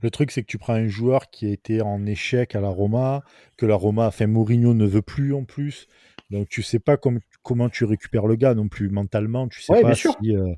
[0.00, 2.68] Le truc, c'est que tu prends un joueur qui a été en échec à la
[2.70, 3.22] Roma,
[3.58, 5.86] que la Roma, enfin Mourinho ne veut plus en plus.
[6.30, 9.48] Donc tu sais pas com- comment tu récupères le gars non plus mentalement.
[9.48, 10.36] Tu sais Ouais, pas si.
[10.36, 10.52] euh,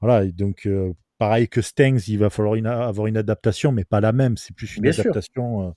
[0.00, 3.84] voilà, et donc euh, pareil que Stengs, il va falloir une- avoir une adaptation, mais
[3.84, 4.36] pas la même.
[4.36, 5.70] C'est plus une Bien adaptation euh,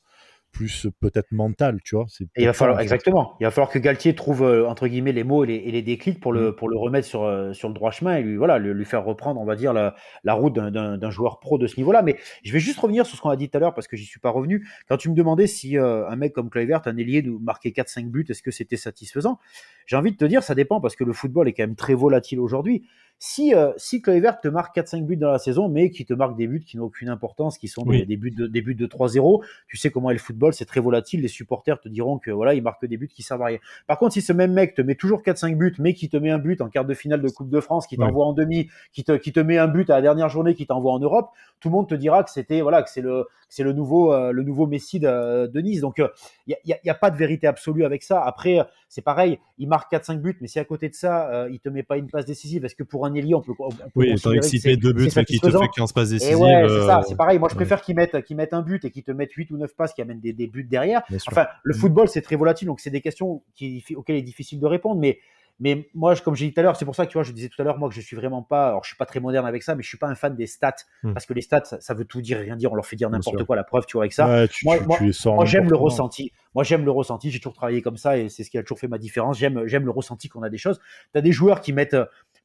[0.54, 2.06] plus peut-être mentale, tu vois.
[2.08, 3.36] C'est il va falloir, exactement.
[3.42, 5.82] Il va falloir que Galtier trouve, euh, entre guillemets, les mots et les, et les
[5.82, 6.38] déclics pour Mm.
[6.38, 8.86] le, pour le remettre sur, euh, sur le droit chemin et lui, voilà, lui, lui
[8.86, 11.76] faire reprendre, on va dire, la, la route d'un- d'un d'un joueur pro de ce
[11.78, 12.04] niveau-là.
[12.04, 13.98] Mais je vais juste revenir sur ce qu'on a dit tout à l'heure parce que
[13.98, 14.66] j'y suis pas revenu.
[14.88, 18.10] Quand tu me demandais si euh, un mec comme Kluivert, un ailier, nous marquait 4-5
[18.12, 19.40] buts, est-ce que c'était satisfaisant?
[19.88, 21.94] J'ai envie de te dire, ça dépend parce que le football est quand même très
[21.96, 22.84] volatile aujourd'hui.
[23.20, 26.36] Si, euh, si Kluivert te marque 4-5 buts dans la saison, mais qui te marque
[26.36, 28.06] des buts qui n'ont aucune importance, qui sont des, Oui.
[28.06, 30.82] des buts de, des buts de 3-0, tu sais comment est le football, c'est très
[30.82, 31.22] volatile.
[31.22, 33.60] Les supporters te diront que voilà, il marque des buts qui servent à rien.
[33.88, 36.32] Par contre, si ce même mec te met toujours 4-5 buts, mais qui te met
[36.32, 38.06] un but en quart de finale de Coupe de France, qui Ouais.
[38.06, 40.68] t'envoie en demi, qui te, qui te met un but à la dernière journée, qui
[40.68, 41.30] t'envoie en Europe,
[41.62, 44.34] tout le monde te dira que c'était voilà, que c'est le, c'est le nouveau, euh,
[44.34, 45.80] le nouveau Messi de, de Nice.
[45.80, 46.10] Donc, il
[46.48, 48.22] n'y a, y a- y a pas de vérité absolue avec ça.
[48.22, 51.50] Après, euh, c'est pareil, il marque 4-5 buts, mais si à côté de ça, euh,
[51.52, 53.84] il te met pas une passe décisive, est-ce que pour ailier, on peut, on peut
[53.96, 56.38] Oui, étant excité deux buts, qui te fait 15 passes et décisives.
[56.38, 57.40] ouais, c'est ça, euh, c'est pareil.
[57.40, 59.58] Moi, je préfère qu'ils mettent, qu'ils mettent un but et qu'ils te mettent 8 ou
[59.58, 61.02] 9 passes qui amènent des, des buts derrière.
[61.28, 64.60] Enfin, le football, c'est très volatile, donc c'est des questions qui, auxquelles il est difficile
[64.60, 65.00] de répondre.
[65.00, 65.20] Mais
[65.60, 67.32] mais moi, comme j'ai dit tout à l'heure, c'est pour ça que tu vois, je
[67.32, 69.20] disais tout à l'heure, moi, que je suis vraiment pas, alors je suis pas très
[69.20, 71.14] moderne avec ça, mais je suis pas un fan des stats, hmm.
[71.14, 73.44] parce que les stats, ça, veut tout dire, rien dire, on leur fait dire n'importe
[73.44, 74.46] quoi, la preuve, tu vois, avec ça.
[74.64, 74.78] moi,
[75.26, 76.32] moi j'aime le ressenti.
[76.56, 78.80] Moi, j'aime le ressenti, j'ai toujours travaillé comme ça, et c'est ce qui a toujours
[78.80, 79.38] fait ma différence.
[79.38, 80.80] J'aime, j'aime le ressenti qu'on a des choses.
[81.12, 81.98] Tu as des joueurs qui mettent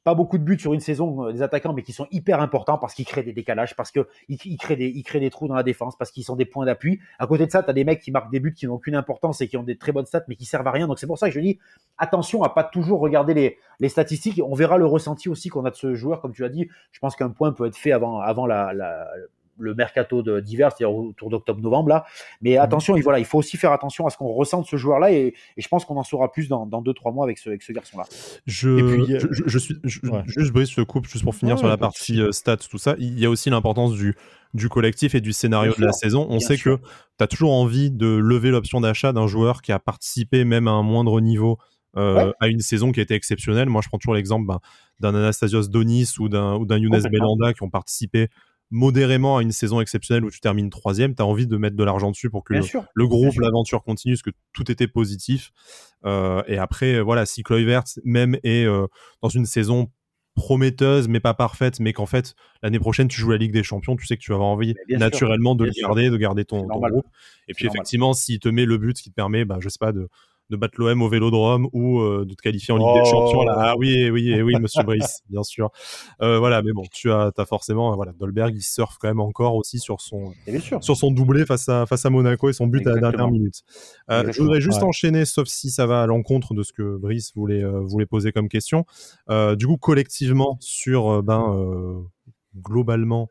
[0.09, 2.79] pas beaucoup de buts sur une saison euh, des attaquants, mais qui sont hyper importants
[2.79, 6.11] parce qu'ils créent des décalages, parce qu'ils ils créent, des, trous dans la défense, parce
[6.11, 6.99] qu'ils sont des points d'appui.
[7.19, 8.95] À côté de ça, tu as des mecs qui marquent des buts qui n'ont aucune
[8.95, 10.87] importance et qui ont des très bonnes stats, mais qui servent à rien.
[10.87, 11.59] Donc c'est pour ça que je dis
[11.99, 14.41] attention à pas toujours regarder les, les statistiques.
[14.43, 16.69] On verra le ressenti aussi qu'on a de ce joueur, comme tu as dit.
[16.91, 18.73] Je pense qu'un point peut être fait avant, avant la
[19.59, 22.05] le mercato d'hiver, c'est-à-dire autour d'octobre-novembre là.
[22.41, 22.61] Mais mhm.
[22.61, 25.13] attention, il, voilà, il faut aussi faire attention à ce qu'on ressent de ce joueur-là
[25.13, 28.05] et, je pense qu'on en saura plus dans 2-3 mois avec ce, avec ce garçon-là.
[28.47, 29.75] Je, euh, je, suis
[30.27, 32.95] juste Brice je coupe juste pour finir sur la partie euh, stats, tout ça.
[32.99, 34.15] Il y a aussi l'importance du,
[34.55, 36.27] du collectif et du scénario de la saison.
[36.31, 39.79] On sait que tu as toujours envie de lever l'option d'achat d'un joueur qui a
[39.79, 41.59] participé même à un moindre niveau
[41.97, 43.69] euh, à une saison qui a été exceptionnelle.
[43.69, 44.61] Moi, je prends toujours l'exemple ben,
[45.01, 48.29] d'un Anastasios Donis ou d'un Younes Belanda qui ont participé
[48.71, 51.85] modérément à une saison exceptionnelle où tu termines troisième, tu as envie de mettre de
[51.85, 55.53] l'argent dessus pour que le, groupe, l'aventure continue, parce que tout était positif.
[56.05, 58.87] Euh, et après, voilà, si Kluivert même est euh,
[59.23, 59.91] dans une saison
[60.39, 63.97] prometteuse mais pas parfaite, mais qu'en fait l'année prochaine tu joues la Ligue des Champions,
[63.97, 67.07] tu sais que tu vas avoir envie naturellement de le garder, de garder ton, groupe.
[67.49, 69.91] Et puis effectivement, s'il te met le but qui te permet, bah, je sais pas,
[69.91, 70.09] de,
[70.51, 73.43] de battre l'OM au Vélodrome ou euh, de te qualifier en Ligue des Champions.
[73.43, 73.55] Là.
[73.59, 75.71] Ah oui, oui, oui, Monsieur Brice, bien sûr.
[76.23, 79.55] Euh, voilà, mais bon, tu as, as forcément, voilà, Dolberg, il surfe quand même encore
[79.57, 80.33] aussi sur son,
[80.81, 83.63] sur son doublé face à face à Monaco et son but à la dernière minute.
[84.11, 87.33] Euh, je voudrais juste enchaîner, sauf si ça va à l'encontre de ce que Brice
[87.35, 88.87] voulait voulait poser comme question.
[89.57, 92.05] du coup, collectivement sur ben
[92.57, 93.31] globalement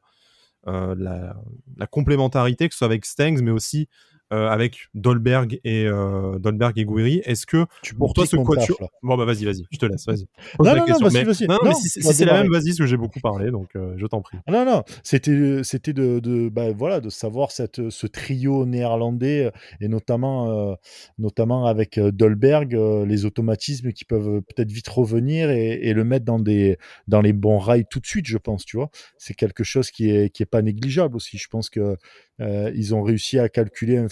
[0.65, 1.35] la,
[1.77, 3.87] la, complémentarité, que ce soit avec Stengs, mais aussi
[4.33, 7.21] euh, avec Dolberg et euh, Dolberg et Gouiri.
[7.23, 10.27] Est-ce que tu pour toi ce quatuor Bon bah vas-y, vas-y, je te laisse, vas-y.
[10.59, 11.47] Non, non, non, vas-y, vas-y.
[11.47, 14.05] Non, mais si, c'est la même, vas-y, parce que j'ai beaucoup parlé, donc euh, je
[14.05, 14.37] t'en prie.
[14.49, 19.49] Non, non, c'était, c'était de, de bah, voilà, de savoir cette, ce trio néerlandais
[19.79, 20.75] et notamment,
[21.17, 26.39] notamment avec Dolberg, les automatismes qui peuvent peut-être vite revenir et, et, le mettre dans
[26.39, 28.89] des, dans les bons rails tout de suite, je pense, tu vois.
[29.17, 31.37] C'est quelque chose qui est, qui est pas négligeable aussi.
[31.37, 31.95] Je pense que
[32.39, 34.05] ils ont réussi à calculer,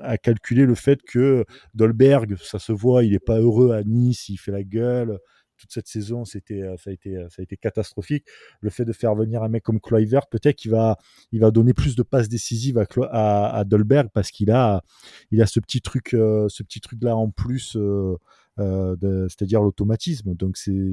[0.00, 1.44] à calculer le fait que
[1.74, 5.18] Dolberg, ça se voit, il n'est pas heureux à Nice, il fait la gueule.
[5.58, 8.26] Toute cette saison, c'était, ça a été, ça a été catastrophique.
[8.60, 10.98] Le fait de faire venir un mec comme Kluivert, peut-être qu'il va,
[11.30, 12.78] il va donner plus de passes décisives
[13.10, 14.82] à, à, Dolberg parce qu'il a,
[15.30, 17.76] il a ce petit truc, euh, ce petit truc là en plus.
[17.76, 18.16] Euh,
[18.58, 20.34] c'est-à-dire l'automatisme.
[20.34, 20.90] Donc c'est,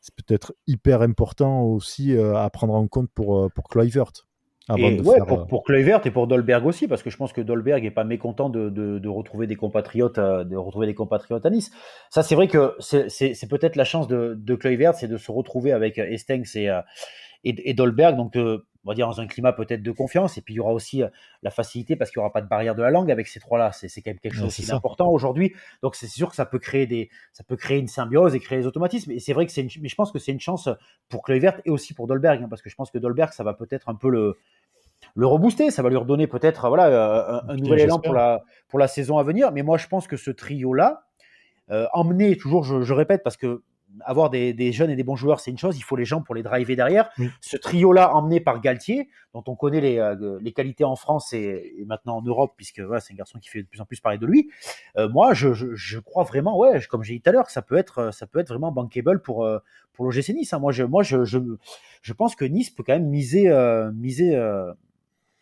[0.00, 4.12] c'est peut-être hyper important aussi à prendre en compte pour, pour Kluivert
[4.76, 7.42] et ouais, pour, euh, pour Kluivert et pour Dolberg aussi, parce que je pense que
[7.42, 11.44] Dolberg est pas mécontent de, de, de retrouver des compatriotes, euh, de retrouver des compatriotes
[11.44, 11.70] à Nice.
[12.08, 15.72] Ça, c'est vrai que c'est peut-être la chance de, de Kluivert, c'est de se retrouver
[15.72, 16.80] avec Estengs et, euh,
[17.44, 18.16] et, et Dolberg.
[18.16, 18.38] Donc,
[18.84, 20.38] on va dire dans un climat peut-être de confiance.
[20.38, 21.02] Et puis il y aura aussi
[21.42, 23.72] la facilité parce qu'il n'y aura pas de barrière de la langue avec ces trois-là.
[23.72, 25.54] C'est quand même quelque chose d'important aujourd'hui.
[25.82, 28.58] Donc c'est sûr que ça peut créer des, ça peut créer une symbiose et créer
[28.58, 29.12] des automatismes.
[29.12, 30.68] Et c'est vrai que c'est, mais je pense que c'est une chance
[31.08, 33.54] pour Kluivert et aussi pour Dolberg, hein, parce que je pense que Dolberg, ça va
[33.54, 34.36] peut-être un peu le,
[35.14, 38.78] le rebooster, ça va lui redonner peut-être voilà euh, un, nouvel élan pour la pour
[38.78, 39.52] la saison à venir.
[39.52, 41.04] Mais moi, je pense que ce trio là,
[41.70, 43.62] euh, emmener toujours, je, répète, parce que
[44.00, 45.76] avoir des, jeunes et des bons joueurs, c'est une chose.
[45.76, 47.10] Il faut les gens pour les driver derrière.
[47.40, 52.16] Ce trio-là, emmené par Galtier, dont on connaît les, euh, qualités en France et, maintenant
[52.16, 54.50] en Europe, puisque c'est un garçon qui fait de plus en plus parler de lui.
[54.96, 58.26] moi, je, crois vraiment, ouais, comme j'ai dit tout à l'heure, ça peut être, ça
[58.26, 59.48] peut être vraiment bankable pour
[59.92, 60.52] pour l'OGC Nice.
[60.52, 60.58] Hein.
[60.58, 63.48] Moi, je, moi, je, je, pense que Nice peut quand même miser,
[63.94, 64.36] miser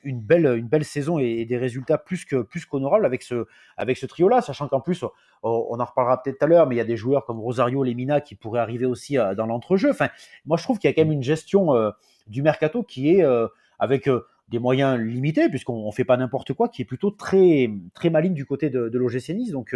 [0.05, 3.47] une belle, une belle saison et, des résultats plus que plus qu'honorables avec ce,
[3.77, 5.05] avec ce trio-là, sachant qu'en plus,
[5.43, 7.83] on, en reparlera peut-être tout à l'heure, mais il y a des joueurs comme Rosario,
[7.83, 9.91] Lemina qui pourraient arriver aussi euh, dans l'entrejeu.
[9.91, 10.09] Enfin,
[10.47, 11.91] moi, je trouve qu'il y a quand même une gestion euh,
[12.27, 13.49] du mercato qui est euh,
[13.79, 14.09] avec
[14.49, 18.35] des moyens limités, puisqu'on ne fait pas n'importe quoi, qui est plutôt très, très maligne
[18.35, 19.51] du côté de, l'OGC Nice.
[19.51, 19.75] Donc,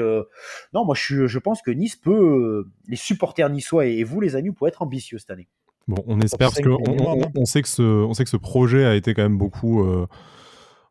[0.74, 4.53] non, moi, je, je, pense que Nice peut, les supporters niçois et, vous, les amis,
[4.53, 5.49] pour être ambitieux cette année.
[5.89, 8.95] Bon, on espère parce qu'on on, sait que ce, on sait que ce projet a
[8.97, 10.07] été quand même beaucoup, euh,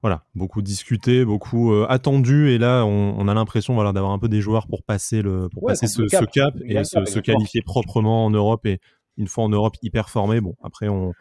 [0.02, 4.30] voilà, beaucoup discuté, beaucoup euh, attendu, et là, on, a l'impression voilà, d'avoir un peu
[4.30, 8.66] des joueurs pour passer le, pour passer ce cap, et se, qualifier proprement en Europe
[8.66, 8.80] et
[9.18, 10.40] une fois en Europe hyper formé.
[10.40, 11.12] Bon, après, on,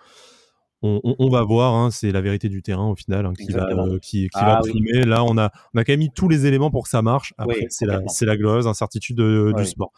[0.86, 3.98] on, va voir, hein, c'est la vérité du terrain au final hein, qui va, euh,
[3.98, 5.04] qui, va ah primer.
[5.04, 7.32] Là, on a, on a quand même mis tous les éléments pour que ça marche.
[7.38, 9.92] Après, c'est la, c'est la glorieuse incertitude du sport.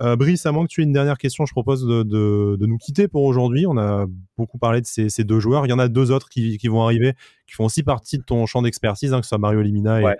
[0.00, 2.78] Euh, Brice, à moins que tu aies une dernière question, je propose de, de, nous
[2.78, 3.66] quitter pour aujourd'hui.
[3.66, 4.06] On a
[4.38, 5.66] beaucoup parlé de ces, ces, deux joueurs.
[5.66, 7.12] Il y en a deux autres qui, qui, vont arriver,
[7.46, 10.16] qui font aussi partie de ton champ d'expertise, hein, que ce soit Mario Limina et,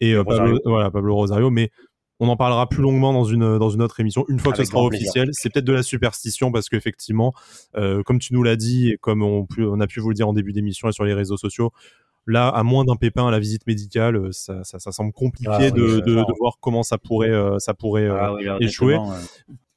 [0.00, 1.50] et, euh, Pablo, voilà, Pablo Rosario.
[1.50, 1.70] Mais
[2.20, 4.64] On en parlera plus longuement dans une, dans une autre émission, une fois que ce
[4.64, 5.28] sera officiel.
[5.32, 7.34] C'est peut-être de la superstition parce qu'effectivement,
[7.74, 10.32] comme tu nous l'as dit et comme on, on, a pu vous le dire en
[10.32, 11.72] début d'émission et sur les réseaux sociaux,
[12.26, 15.50] Là, à moins d'un pépin à la visite médicale, euh, ça, ça, ça semble compliqué
[15.50, 18.96] ah de, de, de, voir comment ça pourrait, euh, ça pourrait ah euh, échouer.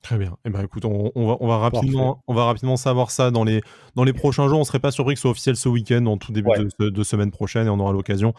[0.07, 0.37] Très bien.
[0.45, 3.43] Eh ben, écoute, on, on, va, on, va, rapidement, on va rapidement savoir ça dans
[3.43, 3.61] les,
[3.95, 4.57] dans les prochains jours.
[4.57, 6.49] On serait pas surpris que ce soit officiel ce week-end, en tout début
[6.79, 8.33] de, semaine prochaine, et on aura l'occasion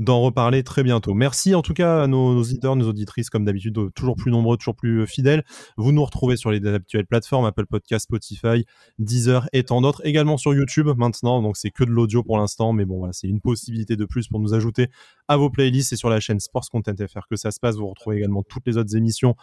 [0.00, 1.14] d'en reparler très bientôt.
[1.14, 4.56] Merci en tout cas à nos, nos auditeurs, nos auditrices, comme d'habitude, toujours plus nombreux,
[4.56, 5.44] toujours plus fidèles.
[5.76, 8.64] Vous nous retrouvez sur les habituelles plateformes, Apple Podcast, Spotify,
[8.98, 10.04] Deezer et tant d'autres.
[10.04, 13.28] Également sur YouTube maintenant, donc c'est que de l'audio pour l'instant, mais bon, voilà, c'est
[13.28, 14.88] une possibilité de plus pour nous ajouter
[15.28, 17.76] à vos playlists et sur la chaîne Sports Content FR que ça se passe.
[17.76, 19.36] Vous retrouvez également toutes les autres émissions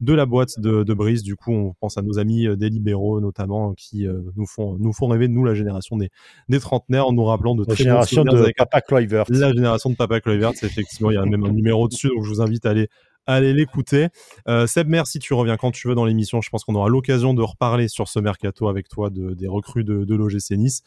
[0.00, 2.68] de la boîte de, de Brise du coup, on pense à nos amis euh, des
[2.70, 6.10] libéraux, notamment, qui euh, nous, font, nous font rêver, nous, la génération des,
[6.48, 9.24] des trentenaires, en nous rappelant de la génération de Papa Kluivert.
[9.28, 12.28] La génération de Papa Kluivert, effectivement, il y a même un numéro dessus, donc je
[12.28, 12.74] vous invite à
[13.26, 14.08] aller l'écouter.
[14.46, 16.40] Euh, Seb, merci, tu reviens quand tu veux dans l'émission.
[16.40, 19.82] Je pense qu'on aura l'occasion de reparler sur ce mercato avec toi de, des recrues
[19.82, 20.82] de, de l'OGC Nice.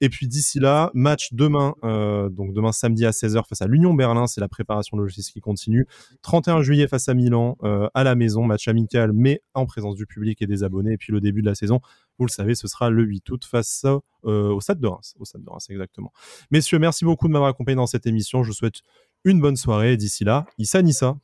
[0.00, 3.94] Et puis d'ici là, match demain, euh, donc demain samedi à 16h face à l'Union
[3.94, 5.86] Berlin, c'est la préparation logistique qui continue.
[6.22, 10.06] 31 juillet face à Milan, euh, à la maison, match amical, mais en présence du
[10.06, 10.92] public et des abonnés.
[10.92, 11.80] Et puis le début de la saison,
[12.18, 13.84] vous le savez, ce sera le 8 août face
[14.24, 15.14] euh, au Stade de Reims.
[15.18, 16.12] Au Stade de Reims, exactement.
[16.50, 18.42] Messieurs, merci beaucoup de m'avoir accompagné dans cette émission.
[18.42, 18.82] Je vous souhaite
[19.24, 19.96] une bonne soirée.
[19.96, 21.16] D'ici là, Issa Nissa.